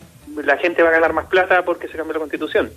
la 0.44 0.58
gente 0.58 0.82
va 0.84 0.90
a 0.90 0.94
ganar 0.94 1.14
más 1.14 1.28
plata 1.28 1.64
porque 1.64 1.88
se 1.88 1.96
cambia 1.96 2.14
la 2.14 2.20
constitución. 2.20 2.72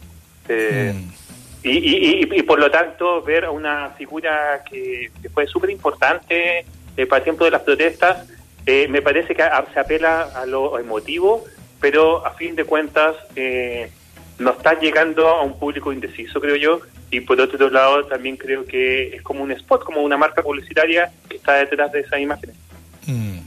Eh, 0.49 0.93
Mm. 0.95 1.26
Y, 1.71 1.79
y, 1.79 2.29
y, 2.33 2.39
y 2.41 2.43
por 2.43 2.59
lo 2.59 2.71
tanto, 2.71 3.23
ver 3.23 3.45
a 3.45 3.51
una 3.51 3.91
figura 3.91 4.63
que, 4.71 5.11
que 5.23 5.29
fue 5.29 5.47
súper 5.47 5.71
importante 5.71 6.65
eh, 6.97 7.07
para 7.07 7.19
el 7.19 7.25
tiempo 7.25 7.45
de 7.45 7.51
las 7.51 7.63
protestas, 7.63 8.27
eh, 8.65 8.87
me 8.89 9.03
parece 9.03 9.35
que 9.35 9.43
a- 9.43 9.65
se 9.73 9.79
apela 9.81 10.23
a 10.35 10.47
lo 10.47 10.79
emotivo, 10.79 11.45
pero 11.81 12.25
a 12.27 12.31
fin 12.33 12.57
de 12.57 12.65
cuentas 12.65 13.15
eh, 13.37 13.91
no 14.39 14.51
está 14.53 14.79
llegando 14.79 15.29
a 15.29 15.43
un 15.43 15.59
público 15.59 15.93
indeciso, 15.93 16.41
creo 16.41 16.57
yo. 16.57 16.81
Y 17.11 17.21
por 17.21 17.41
otro 17.41 17.71
lado, 17.71 18.05
también 18.07 18.37
creo 18.37 18.65
que 18.67 19.15
es 19.17 19.23
como 19.23 19.43
un 19.45 19.53
spot, 19.53 19.85
como 19.85 20.03
una 20.03 20.17
marca 20.17 20.43
publicitaria 20.43 21.13
que 21.29 21.37
está 21.37 21.55
detrás 21.55 21.93
de 21.93 22.01
esas 22.01 22.19
imágenes. 22.21 22.57
Mm. 23.07 23.39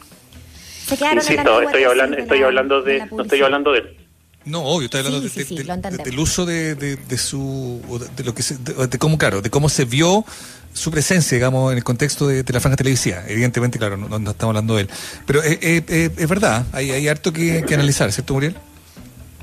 Insisto, 1.13 1.61
estoy 1.61 1.83
hablando, 1.83 2.17
estoy 2.17 2.39
la- 2.39 2.45
hablando 2.47 2.81
de, 2.81 3.05
no 3.11 3.23
estoy 3.23 3.41
hablando 3.41 3.71
de 3.73 3.79
él. 3.79 3.97
No, 4.45 4.63
obvio, 4.63 4.85
estoy 4.85 4.99
hablando 5.01 5.19
Sí, 5.19 5.23
de- 5.25 5.29
sí, 5.45 5.55
de- 5.55 5.63
sí, 5.63 6.03
del 6.03 6.19
uso 6.19 6.45
de, 6.45 6.97
su 7.17 7.81
de, 8.15 8.23
lo 8.23 8.33
que 8.33 8.41
se, 8.41 8.57
de, 8.57 8.97
cómo 8.97 9.17
claro, 9.17 9.41
de 9.41 9.49
cómo 9.49 9.69
se 9.69 9.85
vio 9.85 10.25
su 10.73 10.91
presencia, 10.91 11.35
digamos, 11.35 11.71
en 11.71 11.77
el 11.77 11.83
contexto 11.83 12.27
de, 12.27 12.43
la 12.47 12.59
franja 12.59 12.77
televisiva. 12.77 13.23
Evidentemente, 13.27 13.77
claro, 13.77 13.97
no, 13.97 14.07
no 14.19 14.31
estamos 14.31 14.51
hablando 14.53 14.75
de 14.75 14.83
él, 14.83 14.89
pero 15.25 15.43
eh, 15.43 15.59
eh, 15.61 15.83
eh, 15.87 16.09
es 16.17 16.29
verdad, 16.29 16.65
hay, 16.71 16.91
hay 16.91 17.07
harto 17.07 17.33
que, 17.33 17.63
que 17.67 17.73
analizar, 17.75 18.11
¿cierto, 18.11 18.33
Muriel? 18.33 18.55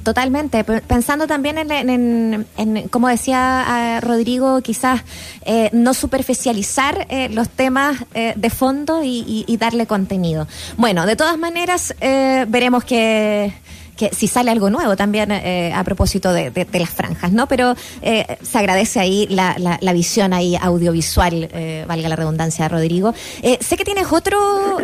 Totalmente, 0.03 0.63
pensando 0.63 1.27
también 1.27 1.59
en, 1.59 1.71
en- 1.73 1.91
en- 1.91 2.47
en, 2.77 2.89
como 2.89 3.09
decía 3.09 4.01
Rodrigo, 4.01 4.61
quizás 4.63 5.03
eh, 5.45 5.69
no 5.73 5.95
superficializar 5.95 7.07
eh, 7.11 7.29
los 7.29 7.49
temas 7.49 7.97
eh, 8.15 8.33
de 8.37 8.51
fondo 8.51 9.03
y, 9.03 9.25
y- 9.27 9.45
y 9.49 9.57
darle 9.57 9.87
contenido. 9.89 10.47
Bueno, 10.77 11.07
de 11.07 11.17
todas 11.17 11.37
maneras, 11.39 11.93
veremos 12.01 12.85
que, 12.85 13.53
que 13.97 14.11
si 14.15 14.29
sale 14.29 14.51
algo 14.51 14.69
nuevo 14.71 14.95
también 14.97 15.31
eh, 15.33 15.73
a 15.75 15.83
propósito 15.85 16.33
de, 16.33 16.51
de- 16.51 16.65
de 16.67 16.79
las 16.81 16.91
franjas, 16.91 17.33
¿no? 17.33 17.47
Pero 17.49 17.75
eh, 18.03 18.37
se 18.43 18.59
agradece 18.59 19.01
ahí 19.01 19.27
la, 19.31 19.57
la- 19.59 19.79
la 19.81 19.93
visión 19.93 20.33
ahí 20.33 20.57
audiovisual, 20.61 21.49
eh, 21.53 21.85
valga 21.89 22.09
la 22.09 22.17
redundancia, 22.17 22.69
Rodrigo. 22.69 23.15
Eh, 23.43 23.59
sé 23.61 23.77
que 23.77 23.85
tienes 23.85 24.07
otro, 24.13 24.39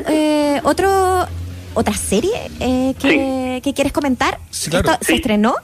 eh, 0.08 0.60
otro, 0.64 1.26
otra 1.74 1.94
serie 1.94 2.32
eh, 2.60 2.94
que, 3.00 3.60
que 3.62 3.74
quieres 3.74 3.92
comentar. 3.92 4.38
Sí, 4.50 4.70
claro. 4.70 4.92
¿Esto 4.92 5.04
¿Se 5.04 5.12
Sí. 5.12 5.18
estrenó? 5.18 5.54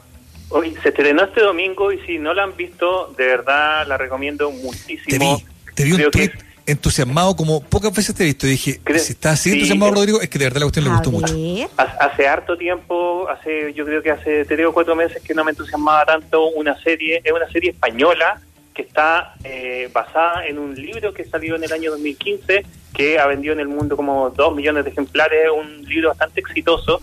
Hoy 0.50 0.74
se 0.82 0.88
estrenó 0.88 1.24
este 1.24 1.42
domingo 1.42 1.92
y 1.92 1.98
si 2.06 2.18
no 2.18 2.32
la 2.32 2.44
han 2.44 2.56
visto, 2.56 3.14
de 3.18 3.26
verdad 3.26 3.86
la 3.86 3.96
recomiendo 3.98 4.48
Te 4.48 4.54
muchísimo. 4.64 5.36
vi, 5.36 5.44
te 5.74 5.84
vi 5.84 5.92
un 5.92 6.10
tweet 6.10 6.30
entusiasmado 6.70 7.34
como 7.36 7.62
pocas 7.62 7.92
veces 7.94 8.14
te 8.14 8.22
he 8.22 8.26
visto 8.26 8.46
y 8.46 8.50
dije, 8.50 8.80
Creo- 8.84 8.98
si 8.98 9.12
estás 9.12 9.34
así 9.34 9.50
sí, 9.50 9.56
entusiasmado. 9.56 9.94
Rodrigo, 9.94 10.20
es 10.20 10.28
que 10.28 10.38
de 10.38 10.44
verdad 10.46 10.60
la 10.60 10.64
cuestión 10.66 10.84
le 10.84 10.90
gustó 10.92 11.10
mucho. 11.10 11.34
hace 11.76 12.28
harto 12.28 12.56
tiempo, 12.56 13.28
hace 13.28 13.72
yo 13.74 13.84
creo 13.84 14.02
que 14.02 14.10
hace 14.10 14.44
tres 14.44 14.66
o 14.66 14.72
cuatro 14.72 14.94
meses 14.94 15.22
que 15.22 15.34
no 15.34 15.44
me 15.44 15.50
entusiasmaba 15.50 16.04
tanto 16.04 16.46
una 16.48 16.78
serie, 16.80 17.20
es 17.24 17.32
una 17.32 17.48
serie 17.50 17.70
española 17.70 18.40
que 18.74 18.82
está 18.82 19.34
eh, 19.42 19.90
basada 19.92 20.46
en 20.46 20.58
un 20.58 20.74
libro 20.74 21.12
que 21.12 21.24
salió 21.24 21.56
en 21.56 21.64
el 21.64 21.72
año 21.72 21.90
2015, 21.90 22.64
que 22.94 23.18
ha 23.18 23.26
vendido 23.26 23.52
en 23.52 23.60
el 23.60 23.66
mundo 23.68 23.96
como 23.96 24.30
dos 24.30 24.54
millones 24.54 24.84
de 24.84 24.90
ejemplares, 24.90 25.46
un 25.56 25.84
libro 25.88 26.10
bastante 26.10 26.38
exitoso, 26.40 27.00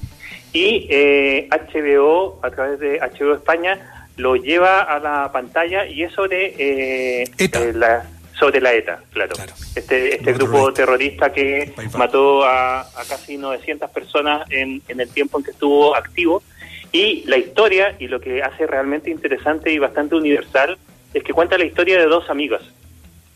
y 0.54 0.88
eh, 0.90 1.50
HBO, 1.52 2.40
a 2.44 2.50
través 2.50 2.80
de 2.80 3.00
HBO 3.00 3.34
España, 3.36 4.08
lo 4.16 4.38
lleva 4.38 4.84
a 4.84 5.00
la 5.00 5.30
pantalla 5.34 5.86
y 5.86 6.04
es 6.04 6.14
sobre 6.14 6.54
eh, 6.58 7.30
eh, 7.38 7.74
la 7.74 8.06
sobre 8.38 8.62
la 8.62 8.74
ETA, 8.74 9.02
claro. 9.12 9.34
Claro. 9.36 9.54
Este, 9.76 10.16
este 10.16 10.34
Grupo 10.34 10.74
terrorista 10.74 11.32
que 11.32 11.74
mató 11.98 12.44
a, 12.44 12.82
a 12.82 13.06
casi 13.08 13.38
900 13.38 13.90
personas 13.92 14.50
en, 14.52 14.82
en 14.88 15.00
el 15.00 15.10
tiempo 15.10 15.38
en 15.38 15.46
que 15.46 15.52
estuvo 15.52 15.96
activo. 15.96 16.44
Y 16.92 17.24
la 17.26 17.38
historia, 17.38 17.96
y 18.00 18.08
lo 18.08 18.20
que 18.20 18.42
hace 18.42 18.68
realmente 18.68 19.10
interesante 19.10 19.72
y 19.72 19.80
bastante 19.80 20.16
universal, 20.16 20.78
es 21.14 21.24
que 21.24 21.34
cuenta 21.34 21.58
la 21.58 21.66
historia 21.66 21.98
de 21.98 22.06
dos 22.06 22.30
amigas. 22.30 22.62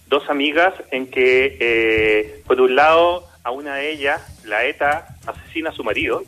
Dos 0.08 0.30
amigas 0.30 0.74
en 0.92 1.08
que, 1.08 1.58
eh, 1.60 2.42
por 2.46 2.60
un 2.62 2.76
lado, 2.76 3.28
a 3.44 3.52
una 3.52 3.76
de 3.76 3.92
ellas, 3.92 4.22
la 4.46 4.66
ETA 4.66 5.08
asesina 5.26 5.70
a 5.70 5.74
su 5.74 5.84
marido, 5.84 6.24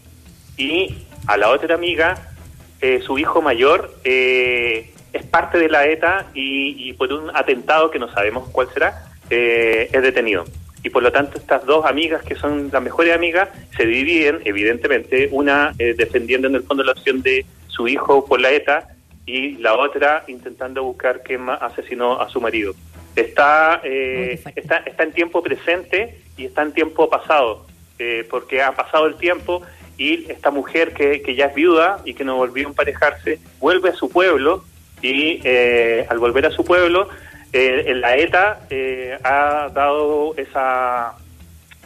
y 0.58 0.96
a 1.28 1.38
la 1.38 1.50
otra 1.50 1.76
amiga, 1.76 2.34
eh, 2.82 3.02
su 3.02 3.18
hijo 3.18 3.42
mayor, 3.42 3.94
eh, 4.04 4.91
es 5.14 5.26
parte 5.26 5.58
de 5.58 5.70
la 5.70 5.86
ETA 5.86 6.28
y, 6.34 6.90
y 6.90 6.94
por 6.94 7.12
un 7.12 7.36
atentado 7.36 7.92
que 7.92 8.00
no 8.00 8.12
sabemos 8.12 8.50
cuál 8.50 8.68
será, 8.74 9.06
eh, 9.30 9.90
es 9.92 10.02
detenido. 10.02 10.46
Y 10.84 10.90
por 10.90 11.04
lo 11.04 11.12
tanto 11.12 11.38
estas 11.38 11.66
dos 11.66 11.86
amigas, 11.86 12.24
que 12.24 12.36
son 12.36 12.70
las 12.72 12.82
mejores 12.82 13.16
amigas, 13.16 13.50
se 13.78 13.86
dividen, 13.86 14.40
evidentemente, 14.46 15.30
una 15.32 15.74
eh, 15.78 15.94
defendiendo 15.96 16.48
en 16.48 16.56
el 16.56 16.64
fondo 16.64 16.84
la 16.84 16.94
opción 16.94 17.22
de 17.22 17.46
su 17.68 17.88
hijo 17.88 18.26
por 18.26 18.42
la 18.42 18.52
ETA 18.52 18.88
y 19.26 19.58
la 19.58 19.76
otra 19.76 20.24
intentando 20.28 20.84
buscar 20.84 21.22
quién 21.24 21.42
más 21.42 21.62
asesinó 21.62 22.20
a 22.20 22.30
su 22.30 22.42
marido. 22.42 22.74
Está, 23.16 23.82
eh, 23.84 24.42
está, 24.56 24.78
está 24.78 25.04
en 25.04 25.12
tiempo 25.12 25.44
presente 25.44 26.20
y 26.38 26.46
está 26.46 26.64
en 26.64 26.72
tiempo 26.72 27.10
pasado, 27.10 27.68
eh, 28.00 28.26
porque 28.30 28.64
ha 28.64 28.72
pasado 28.72 29.06
el 29.06 29.16
tiempo 29.16 29.62
y 29.98 30.32
esta 30.32 30.50
mujer 30.50 30.94
que, 30.94 31.22
que 31.22 31.36
ya 31.36 31.48
es 31.48 31.56
viuda 31.56 32.02
y 32.06 32.16
que 32.16 32.24
no 32.24 32.38
volvió 32.38 32.66
a 32.66 32.70
emparejarse, 32.70 33.40
vuelve 33.60 33.90
a 33.90 33.94
su 33.94 34.10
pueblo 34.10 34.64
y 35.02 35.42
eh, 35.44 36.06
al 36.10 36.20
volver 36.20 36.46
a 36.46 36.52
su 36.52 36.64
pueblo, 36.64 37.10
eh, 37.54 37.94
la 37.96 38.16
ETA 38.16 38.62
eh, 38.70 39.18
ha 39.24 39.70
dado 39.74 40.36
esa, 40.38 41.14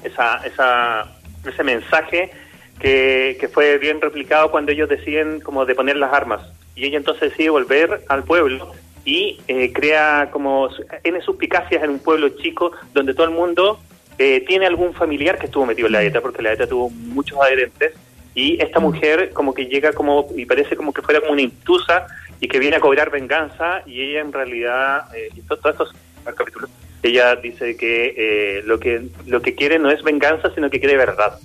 esa, 0.03 0.45
esa, 0.45 1.05
ese 1.47 1.63
mensaje 1.63 2.31
que, 2.79 3.37
que 3.39 3.47
fue 3.47 3.77
bien 3.77 4.01
replicado 4.01 4.51
cuando 4.51 4.71
ellos 4.71 4.89
deciden 4.89 5.39
como 5.39 5.65
de 5.65 5.75
poner 5.75 5.97
las 5.97 6.13
armas. 6.13 6.41
Y 6.75 6.85
ella 6.85 6.97
entonces 6.97 7.31
decide 7.31 7.49
volver 7.49 8.01
al 8.09 8.23
pueblo 8.23 8.73
y 9.05 9.39
eh, 9.47 9.71
crea 9.71 10.29
como 10.31 10.69
N 11.03 11.21
suspicacias 11.21 11.83
en 11.83 11.91
un 11.91 11.99
pueblo 11.99 12.29
chico 12.29 12.71
donde 12.93 13.13
todo 13.13 13.25
el 13.27 13.33
mundo 13.33 13.79
eh, 14.17 14.43
tiene 14.47 14.65
algún 14.65 14.93
familiar 14.93 15.37
que 15.37 15.45
estuvo 15.45 15.65
metido 15.65 15.87
en 15.87 15.93
la 15.93 16.03
ETA, 16.03 16.21
porque 16.21 16.41
la 16.41 16.53
ETA 16.53 16.67
tuvo 16.67 16.89
muchos 16.89 17.39
adherentes, 17.39 17.93
y 18.33 18.61
esta 18.61 18.79
mujer 18.79 19.31
como 19.33 19.53
que 19.53 19.67
llega 19.67 19.93
como, 19.93 20.27
y 20.35 20.45
parece 20.45 20.75
como 20.75 20.91
que 20.93 21.01
fuera 21.01 21.19
como 21.19 21.33
una 21.33 21.41
intrusa, 21.41 22.07
y 22.39 22.47
que 22.47 22.59
viene 22.59 22.75
a 22.77 22.79
cobrar 22.79 23.09
venganza, 23.11 23.81
y 23.85 24.01
ella 24.01 24.21
en 24.21 24.31
realidad, 24.33 25.13
eh, 25.15 25.29
y 25.35 25.41
to- 25.41 25.57
todos 25.57 25.75
estos 25.75 26.35
capítulos, 26.35 26.69
ella 27.03 27.35
dice 27.35 27.77
que, 27.77 28.13
eh, 28.17 28.61
lo 28.65 28.79
que 28.79 29.03
lo 29.27 29.41
que 29.41 29.53
quiere 29.55 29.77
no 29.79 29.89
es 29.91 30.01
venganza, 30.03 30.51
sino 30.53 30.69
que 30.69 30.79
quiere 30.79 30.97
verdad. 30.97 31.39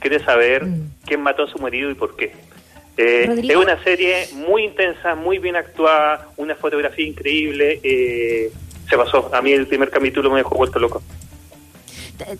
Quiere 0.00 0.18
saber 0.24 0.64
Mm. 0.66 0.90
quién 1.06 1.20
mató 1.22 1.44
a 1.44 1.48
su 1.48 1.58
marido 1.58 1.90
y 1.90 1.94
por 1.94 2.16
qué. 2.16 2.32
Eh, 2.98 3.28
es 3.48 3.56
una 3.56 3.82
serie 3.84 4.26
muy 4.32 4.64
intensa, 4.64 5.14
muy 5.14 5.38
bien 5.38 5.54
actuada, 5.56 6.28
una 6.36 6.54
fotografía 6.54 7.06
increíble. 7.06 7.80
eh, 7.82 8.50
se 8.88 8.96
pasó. 8.96 9.34
A 9.34 9.42
mí 9.42 9.52
el 9.52 9.66
primer 9.66 9.90
capítulo 9.90 10.30
me 10.30 10.38
dejó 10.38 10.54
vuelto 10.54 10.78
loco. 10.78 11.02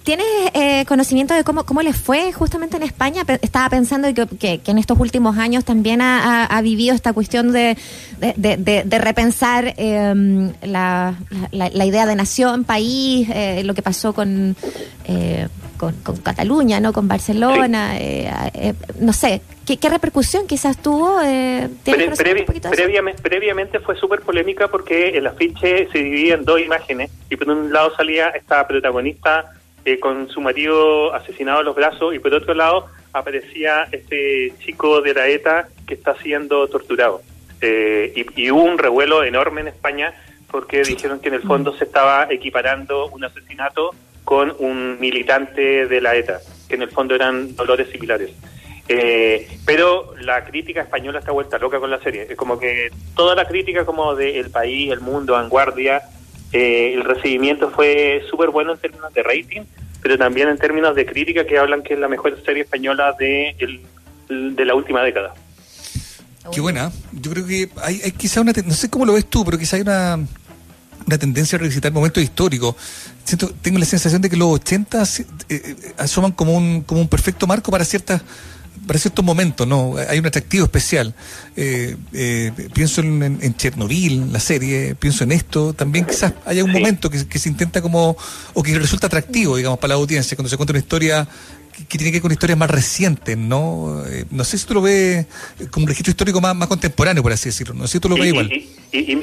¿Tienes 0.04 0.26
eh, 0.54 0.84
conocimiento 0.86 1.34
de 1.34 1.44
cómo, 1.44 1.64
cómo 1.64 1.82
les 1.82 1.96
fue 1.96 2.32
justamente 2.32 2.76
en 2.76 2.82
España? 2.82 3.22
Estaba 3.42 3.68
pensando 3.68 4.12
que, 4.14 4.26
que- 4.38 4.58
que 4.58 4.70
en 4.70 4.78
estos 4.78 4.98
últimos 4.98 5.36
años 5.38 5.64
también 5.64 6.00
ha, 6.02 6.60
vivido 6.62 6.94
esta 6.94 7.12
cuestión 7.12 7.52
de, 7.52 7.76
de, 8.18 8.34
de- 8.36 8.56
de- 8.56 8.82
de 8.84 8.98
repensar 8.98 9.74
eh, 9.76 10.50
la, 10.62 11.14
la- 11.50 11.70
la 11.70 11.84
idea 11.84 12.06
de 12.06 12.16
nación, 12.16 12.64
país, 12.64 13.28
eh, 13.32 13.62
lo 13.64 13.74
que 13.74 13.82
pasó 13.82 14.12
con, 14.14 14.56
eh, 15.06 15.48
con, 15.76 15.92
con 16.02 16.16
Cataluña, 16.18 16.80
no 16.80 16.92
con 16.92 17.06
Barcelona. 17.08 17.98
eh, 17.98 18.30
eh, 18.54 18.74
no 19.00 19.12
sé, 19.12 19.42
¿qué, 19.66 19.76
qué 19.76 19.88
repercusión 19.88 20.46
quizás 20.46 20.78
tuvo? 20.78 21.20
Eh, 21.22 21.68
¿tienes 21.82 22.18
Pre- 22.18 22.46
previ- 22.46 22.70
previamente, 22.70 23.20
previamente 23.22 23.80
fue 23.80 23.94
súper 23.96 24.20
polémica 24.22 24.68
porque 24.68 25.10
el 25.10 25.26
afiche 25.26 25.88
se 25.92 25.98
dividía 25.98 26.34
en 26.34 26.44
dos 26.44 26.60
imágenes 26.60 27.10
y 27.30 27.36
por 27.36 27.48
un 27.50 27.72
lado 27.72 27.94
salía 27.96 28.28
esta 28.30 28.66
protagonista 28.66 29.52
eh, 29.86 30.00
con 30.00 30.28
su 30.28 30.40
marido 30.40 31.14
asesinado 31.14 31.60
a 31.60 31.62
los 31.62 31.76
brazos 31.76 32.12
y 32.12 32.18
por 32.18 32.34
otro 32.34 32.54
lado 32.54 32.88
aparecía 33.12 33.86
este 33.92 34.52
chico 34.58 35.00
de 35.00 35.14
la 35.14 35.28
ETA 35.28 35.68
que 35.86 35.94
está 35.94 36.16
siendo 36.16 36.66
torturado. 36.66 37.22
Eh, 37.60 38.12
y, 38.34 38.50
hubo 38.50 38.64
un 38.64 38.78
revuelo 38.78 39.22
enorme 39.22 39.60
en 39.60 39.68
España 39.68 40.12
porque 40.50 40.82
dijeron 40.82 41.20
que 41.20 41.28
en 41.28 41.34
el 41.34 41.42
fondo 41.42 41.72
se 41.76 41.84
estaba 41.84 42.26
equiparando 42.28 43.06
un 43.10 43.22
asesinato 43.22 43.94
con 44.24 44.56
un 44.58 44.98
militante 44.98 45.86
de 45.86 46.00
la 46.00 46.16
ETA, 46.16 46.40
que 46.68 46.74
en 46.74 46.82
el 46.82 46.90
fondo 46.90 47.14
eran 47.14 47.54
dolores 47.54 47.88
similares. 47.88 48.32
Eh, 48.88 49.48
pero 49.64 50.14
la 50.20 50.44
crítica 50.44 50.80
española 50.80 51.20
está 51.20 51.30
vuelta 51.30 51.58
loca 51.58 51.78
con 51.78 51.92
la 51.92 52.00
serie. 52.00 52.26
Es 52.28 52.36
como 52.36 52.58
que 52.58 52.90
toda 53.14 53.36
la 53.36 53.46
crítica 53.46 53.86
como 53.86 54.16
de 54.16 54.40
El 54.40 54.50
País, 54.50 54.90
El 54.90 55.00
Mundo, 55.00 55.34
Vanguardia, 55.34 56.02
Eh, 56.52 56.94
el 56.94 57.04
recibimiento 57.04 57.70
fue 57.70 58.22
súper 58.30 58.50
bueno 58.50 58.72
en 58.72 58.78
términos 58.78 59.12
de 59.12 59.22
rating, 59.22 59.62
pero 60.02 60.16
también 60.16 60.48
en 60.48 60.58
términos 60.58 60.94
de 60.94 61.04
crítica 61.06 61.46
que 61.46 61.58
hablan 61.58 61.82
que 61.82 61.94
es 61.94 62.00
la 62.00 62.08
mejor 62.08 62.40
serie 62.44 62.62
española 62.62 63.14
de, 63.18 63.54
de 64.28 64.64
la 64.64 64.74
última 64.74 65.02
década. 65.02 65.34
Qué 66.52 66.60
buena. 66.60 66.92
Yo 67.12 67.32
creo 67.32 67.46
que 67.46 67.68
hay, 67.82 68.00
hay 68.04 68.12
quizá 68.12 68.40
una... 68.40 68.52
No 68.64 68.74
sé 68.74 68.88
cómo 68.88 69.04
lo 69.04 69.14
ves 69.14 69.26
tú, 69.26 69.44
pero 69.44 69.58
quizá 69.58 69.76
hay 69.76 69.82
una, 69.82 70.16
una 71.06 71.18
tendencia 71.18 71.56
a 71.56 71.60
revisitar 71.60 71.90
momentos 71.92 72.22
históricos. 72.22 72.76
Siento, 73.24 73.50
tengo 73.60 73.80
la 73.80 73.84
sensación 73.84 74.22
de 74.22 74.30
que 74.30 74.36
los 74.36 74.48
80 74.48 75.04
se- 75.06 75.22
eh, 75.22 75.26
eh, 75.48 75.76
asoman 75.98 76.30
como 76.30 76.56
un, 76.56 76.82
como 76.82 77.00
un 77.00 77.08
perfecto 77.08 77.48
marco 77.48 77.72
para 77.72 77.84
ciertas 77.84 78.22
para 78.86 78.98
ciertos 78.98 79.24
momentos, 79.24 79.66
¿no? 79.66 79.94
Hay 80.08 80.18
un 80.18 80.26
atractivo 80.26 80.64
especial. 80.64 81.14
Eh, 81.56 81.96
eh, 82.12 82.52
pienso 82.72 83.00
en, 83.00 83.22
en- 83.22 83.38
en 83.42 83.54
Chernobyl, 83.56 84.32
la 84.32 84.40
serie, 84.40 84.94
pienso 84.94 85.24
en 85.24 85.32
esto. 85.32 85.72
También 85.74 86.04
quizás 86.06 86.34
haya 86.44 86.62
un 86.64 86.72
Sí. 86.72 86.78
momento 86.78 87.10
que, 87.10 87.26
que 87.26 87.38
se 87.38 87.48
intenta 87.48 87.82
como, 87.82 88.16
o 88.54 88.62
que 88.62 88.78
resulta 88.78 89.06
atractivo, 89.08 89.56
digamos, 89.56 89.78
para 89.78 89.88
la 89.90 89.94
audiencia, 90.00 90.36
cuando 90.36 90.48
se 90.48 90.56
cuenta 90.56 90.72
una 90.72 90.78
historia 90.80 91.26
que, 91.76 91.84
que 91.84 91.98
tiene 91.98 92.10
que 92.12 92.16
ver 92.16 92.22
con 92.22 92.32
historias 92.32 92.58
más 92.58 92.70
recientes, 92.70 93.36
¿no? 93.36 94.02
Eh, 94.06 94.24
no 94.30 94.44
sé 94.44 94.56
si 94.58 94.66
tú 94.66 94.74
lo 94.74 94.82
ves 94.82 95.26
como 95.70 95.84
un 95.84 95.88
registro 95.88 96.10
histórico 96.12 96.40
más, 96.40 96.54
más 96.54 96.68
contemporáneo, 96.68 97.22
por 97.22 97.32
así 97.32 97.48
decirlo. 97.48 97.74
No 97.74 97.86
sé 97.86 97.94
si 97.94 98.00
tú 98.00 98.08
lo 98.08 98.14
ves 98.14 98.24
Y- 98.24 98.28
igual. 98.28 98.52
Y- 98.52 98.66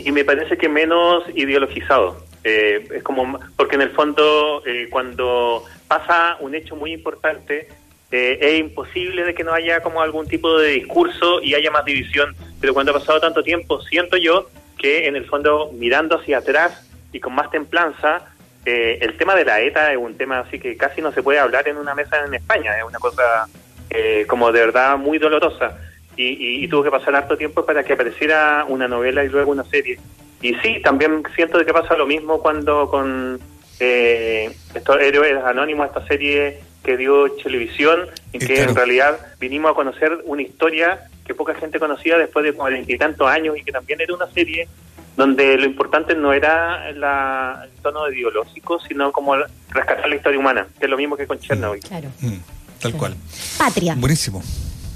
y 0.07 0.11
me 0.11 0.23
parece 0.25 0.57
que 0.57 0.67
menos 0.69 1.23
ideologizado. 1.35 2.25
Eh, 2.45 2.89
es 2.97 3.03
como 3.03 3.39
porque 3.55 3.75
en 3.75 3.83
el 3.83 3.91
fondo 3.91 4.61
eh, 4.67 4.87
cuando 4.91 5.63
pasa 5.87 6.35
un 6.41 6.53
hecho 6.55 6.75
muy 6.75 6.91
importante 6.91 7.69
eh, 8.15 8.37
es 8.39 8.59
imposible 8.59 9.23
de 9.23 9.33
que 9.33 9.43
no 9.43 9.53
haya 9.53 9.81
como 9.81 9.99
algún 9.99 10.27
tipo 10.27 10.59
de 10.59 10.73
discurso 10.73 11.41
y 11.41 11.55
haya 11.55 11.71
más 11.71 11.83
división. 11.83 12.35
Pero 12.61 12.75
cuando 12.75 12.91
ha 12.91 12.99
pasado 12.99 13.19
tanto 13.19 13.41
tiempo 13.41 13.81
siento 13.81 14.17
yo 14.17 14.51
que 14.77 15.07
en 15.07 15.15
el 15.15 15.25
fondo 15.25 15.71
mirando 15.73 16.19
hacia 16.19 16.37
atrás 16.37 16.87
y 17.11 17.19
con 17.19 17.33
más 17.33 17.49
templanza 17.49 18.23
eh, 18.65 18.99
el 19.01 19.17
tema 19.17 19.33
de 19.33 19.45
la 19.45 19.61
ETA 19.61 19.91
es 19.91 19.97
un 19.97 20.15
tema 20.15 20.39
así 20.41 20.59
que 20.59 20.77
casi 20.77 21.01
no 21.01 21.11
se 21.11 21.23
puede 21.23 21.39
hablar 21.39 21.67
en 21.67 21.77
una 21.77 21.95
mesa 21.95 22.23
en 22.23 22.35
España. 22.35 22.77
Es 22.77 22.83
una 22.83 22.99
cosa 22.99 23.47
eh, 23.89 24.25
como 24.27 24.51
de 24.51 24.59
verdad 24.59 24.95
muy 24.95 25.17
dolorosa. 25.17 25.75
Y, 26.15 26.67
tuvo 26.67 26.83
que 26.83 26.91
pasar 26.91 27.15
harto 27.15 27.35
tiempo 27.35 27.65
para 27.65 27.83
que 27.83 27.93
apareciera 27.93 28.63
una 28.67 28.87
novela 28.87 29.23
y 29.23 29.29
luego 29.29 29.51
una 29.51 29.63
serie. 29.63 29.97
Y 30.39 30.53
sí, 30.55 30.79
también 30.83 31.23
siento 31.35 31.65
que 31.65 31.73
pasa 31.73 31.97
lo 31.97 32.05
mismo 32.05 32.39
cuando 32.39 32.87
con 32.87 33.39
eh, 33.79 34.55
estos 34.75 35.01
héroes 35.01 35.43
anónimos, 35.43 35.87
esta 35.87 36.05
serie 36.05 36.61
que 36.83 36.97
dio 36.97 37.31
televisión, 37.31 38.07
y 38.31 38.39
que 38.39 38.47
claro. 38.47 38.69
en 38.69 38.75
realidad 38.75 39.19
vinimos 39.39 39.71
a 39.71 39.73
conocer 39.75 40.11
una 40.25 40.41
historia 40.41 40.99
que 41.25 41.33
poca 41.33 41.55
gente 41.55 41.79
conocía 41.79 42.17
después 42.17 42.43
de 42.43 42.53
cuarenta 42.53 42.91
y 42.91 42.97
tantos 42.97 43.27
años 43.27 43.57
y 43.57 43.63
que 43.63 43.71
también 43.71 44.01
era 44.01 44.13
una 44.13 44.29
serie 44.31 44.67
donde 45.15 45.57
lo 45.57 45.65
importante 45.65 46.15
no 46.15 46.33
era 46.33 46.91
la, 46.93 47.65
el 47.65 47.81
tono 47.81 48.09
ideológico, 48.11 48.79
sino 48.79 49.11
como 49.11 49.35
rescatar 49.69 50.09
la 50.09 50.15
historia 50.15 50.39
humana, 50.39 50.67
que 50.79 50.85
es 50.85 50.89
lo 50.89 50.97
mismo 50.97 51.15
que 51.15 51.27
con 51.27 51.39
Chernobyl. 51.39 51.81
Claro. 51.83 52.09
Mm, 52.19 52.37
tal 52.81 52.93
cual. 52.93 53.15
Patria. 53.57 53.95
Buenísimo. 53.95 54.41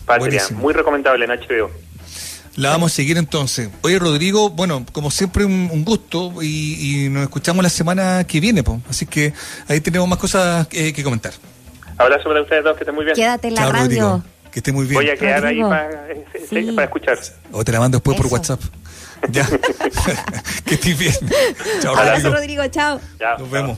Patria, 0.06 0.19
Buenísimo. 0.19 0.60
muy 0.60 0.73
recomendable 0.73 1.26
en 1.26 1.32
HBO. 1.32 1.69
La 2.56 2.71
vamos 2.71 2.91
a 2.91 2.95
seguir 2.95 3.17
entonces. 3.17 3.69
Oye, 3.84 4.00
Rodrigo, 4.00 4.50
bueno, 4.50 4.84
como 4.91 5.12
siempre, 5.12 5.45
un, 5.45 5.69
un 5.71 5.86
gusto 5.86 6.34
y, 6.41 7.06
y 7.06 7.10
nos 7.10 7.21
escuchamos 7.21 7.62
la 7.62 7.69
semana 7.69 8.26
que 8.26 8.39
viene, 8.39 8.63
po. 8.63 8.82
así 8.89 9.06
que 9.06 9.32
ahí 9.67 9.80
tenemos 9.80 10.08
más 10.08 10.17
cosas 10.17 10.67
eh, 10.71 10.91
que 10.91 11.04
comentar. 11.04 11.34
Abrazo 11.97 12.23
para 12.25 12.41
ustedes 12.41 12.63
dos, 12.63 12.75
que 12.77 12.83
estén 12.83 12.95
muy 12.95 13.05
bien. 13.05 13.15
Quédate 13.15 13.47
en 13.47 13.55
la 13.55 13.62
Chao, 13.62 13.71
radio. 13.71 13.83
Rodrigo. 13.83 14.23
Que 14.51 14.60
esté 14.60 14.71
muy 14.71 14.86
bien. 14.86 14.95
Voy 14.95 15.10
a 15.10 15.17
quedar 15.17 15.41
Rodrigo. 15.41 15.71
ahí 15.71 15.89
para, 15.89 16.12
eh, 16.12 16.25
Sí. 16.49 16.71
para 16.73 16.86
escuchar. 16.86 17.17
O 17.51 17.63
te 17.63 17.71
la 17.71 17.79
mando 17.79 17.97
después 17.97 18.17
por. 18.17 18.27
WhatsApp. 18.27 18.62
Ya. 19.29 19.45
que 20.65 20.75
estés 20.75 20.97
bien. 20.97 21.13
Chao, 21.81 21.95
Abrazo, 21.95 22.29
Rodrigo. 22.29 22.62
Rodrigo. 22.62 22.67
Chao. 22.67 22.99
Ya, 23.19 23.31
Nos 23.31 23.39
chao. 23.39 23.49
vemos. 23.49 23.75